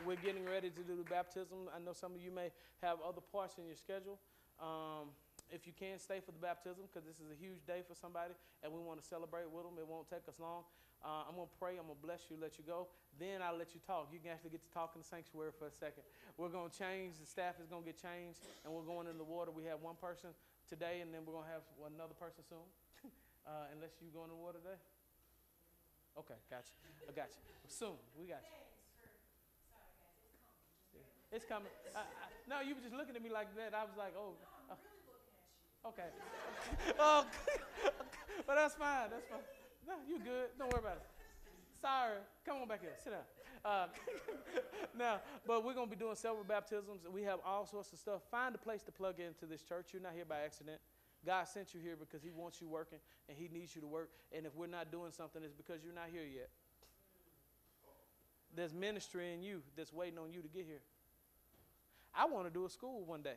[0.05, 1.57] We're getting ready to do the baptism.
[1.75, 2.51] I know some of you may
[2.81, 4.17] have other parts in your schedule.
[4.61, 5.09] Um,
[5.49, 8.33] if you can, stay for the baptism because this is a huge day for somebody
[8.61, 9.77] and we want to celebrate with them.
[9.81, 10.65] It won't take us long.
[10.99, 11.79] Uh, I'm going to pray.
[11.79, 12.91] I'm going to bless you, let you go.
[13.15, 14.11] Then I'll let you talk.
[14.11, 16.03] You can actually get to talk in the sanctuary for a second.
[16.35, 17.17] We're going to change.
[17.17, 19.49] The staff is going to get changed and we're going in the water.
[19.49, 20.35] We have one person
[20.67, 22.67] today and then we're going to have another person soon.
[23.47, 24.79] uh, unless you go in the water today.
[26.19, 26.75] Okay, gotcha.
[27.07, 27.41] I got you.
[27.71, 27.95] Soon.
[28.19, 28.59] We got you.
[31.31, 31.71] It's coming.
[31.95, 33.71] I, I, no, you were just looking at me like that.
[33.71, 34.35] I was like, oh.
[35.85, 36.09] Okay.
[36.99, 37.25] oh,
[38.47, 39.09] but that's fine.
[39.09, 39.39] That's fine.
[39.87, 40.49] No, you good.
[40.57, 41.07] Don't worry about it.
[41.81, 42.19] Sorry.
[42.45, 42.95] Come on back here.
[43.03, 43.21] Sit down.
[43.63, 43.87] Uh,
[44.97, 47.01] now, but we're going to be doing several baptisms.
[47.11, 48.21] We have all sorts of stuff.
[48.29, 49.87] Find a place to plug into this church.
[49.93, 50.79] You're not here by accident.
[51.25, 54.09] God sent you here because He wants you working and He needs you to work.
[54.35, 56.49] And if we're not doing something, it's because you're not here yet.
[58.55, 60.81] There's ministry in you that's waiting on you to get here.
[62.15, 63.35] I want to do a school one day.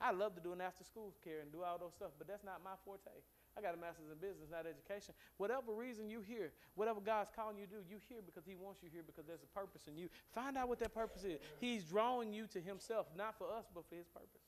[0.00, 2.44] I love to do an after school care and do all those stuff, but that's
[2.44, 3.10] not my forte.
[3.56, 5.14] I got a master's in business, not education.
[5.36, 8.82] Whatever reason you here, whatever God's calling you to do, you here because He wants
[8.82, 10.08] you here because there's a purpose in you.
[10.30, 11.42] Find out what that purpose is.
[11.60, 14.47] He's drawing you to Himself, not for us, but for His purpose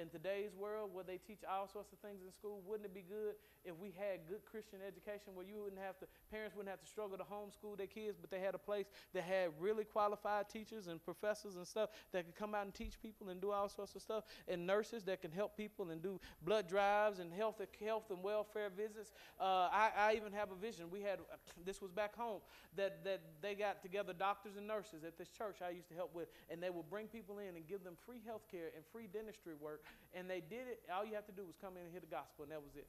[0.00, 3.02] in today's world where they teach all sorts of things in school, wouldn't it be
[3.02, 3.34] good
[3.64, 6.86] if we had good Christian education where you wouldn't have to, parents wouldn't have to
[6.86, 10.86] struggle to homeschool their kids, but they had a place that had really qualified teachers
[10.86, 13.94] and professors and stuff that could come out and teach people and do all sorts
[13.94, 18.04] of stuff, and nurses that can help people and do blood drives and health, health
[18.10, 19.12] and welfare visits.
[19.40, 20.86] Uh, I, I even have a vision.
[20.90, 21.18] We had,
[21.66, 22.40] this was back home,
[22.76, 26.14] that, that they got together doctors and nurses at this church I used to help
[26.14, 29.08] with, and they would bring people in and give them free health care and free
[29.12, 29.82] dentistry work
[30.14, 30.80] and they did it.
[30.92, 32.74] All you have to do was come in and hear the gospel, and that was
[32.76, 32.88] it.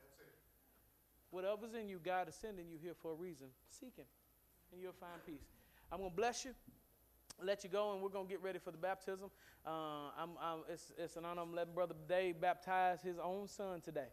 [0.00, 0.34] That's it.
[1.30, 3.48] Whatever's in you, God is sending you here for a reason.
[3.68, 4.06] Seek Him,
[4.72, 5.48] and you'll find peace.
[5.90, 6.52] I'm going to bless you,
[7.42, 9.30] let you go, and we're going to get ready for the baptism.
[9.66, 11.42] Uh, I'm, I'm, it's, it's an honor.
[11.42, 14.08] I'm letting Brother Dave baptize his own son today.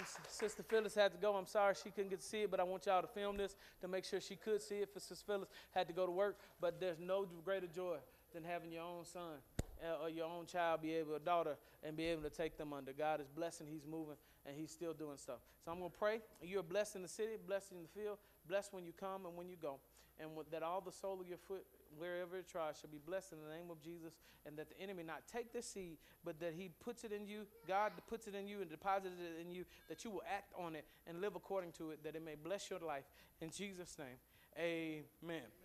[0.00, 1.34] I'm, Sister Phyllis had to go.
[1.34, 3.56] I'm sorry she couldn't get to see it, but I want y'all to film this
[3.80, 4.92] to make sure she could see it.
[4.92, 7.98] For Sister Phyllis had to go to work, but there's no greater joy
[8.32, 9.38] than having your own son
[9.82, 12.72] uh, or your own child be able, a daughter, and be able to take them
[12.72, 12.92] under.
[12.92, 14.16] God is blessing, He's moving,
[14.46, 15.40] and He's still doing stuff.
[15.64, 16.20] So I'm going to pray.
[16.42, 18.18] You're blessed in the city, blessed in the field,
[18.48, 19.80] blessed when you come and when you go.
[20.18, 21.64] And that all the sole of your foot,
[21.98, 24.14] wherever it tries, shall be blessed in the name of Jesus,
[24.46, 27.46] and that the enemy not take the seed, but that He puts it in you,
[27.66, 30.74] God puts it in you and deposits it in you, that you will act on
[30.74, 33.04] it and live according to it, that it may bless your life.
[33.40, 34.18] In Jesus' name,
[34.58, 35.59] amen.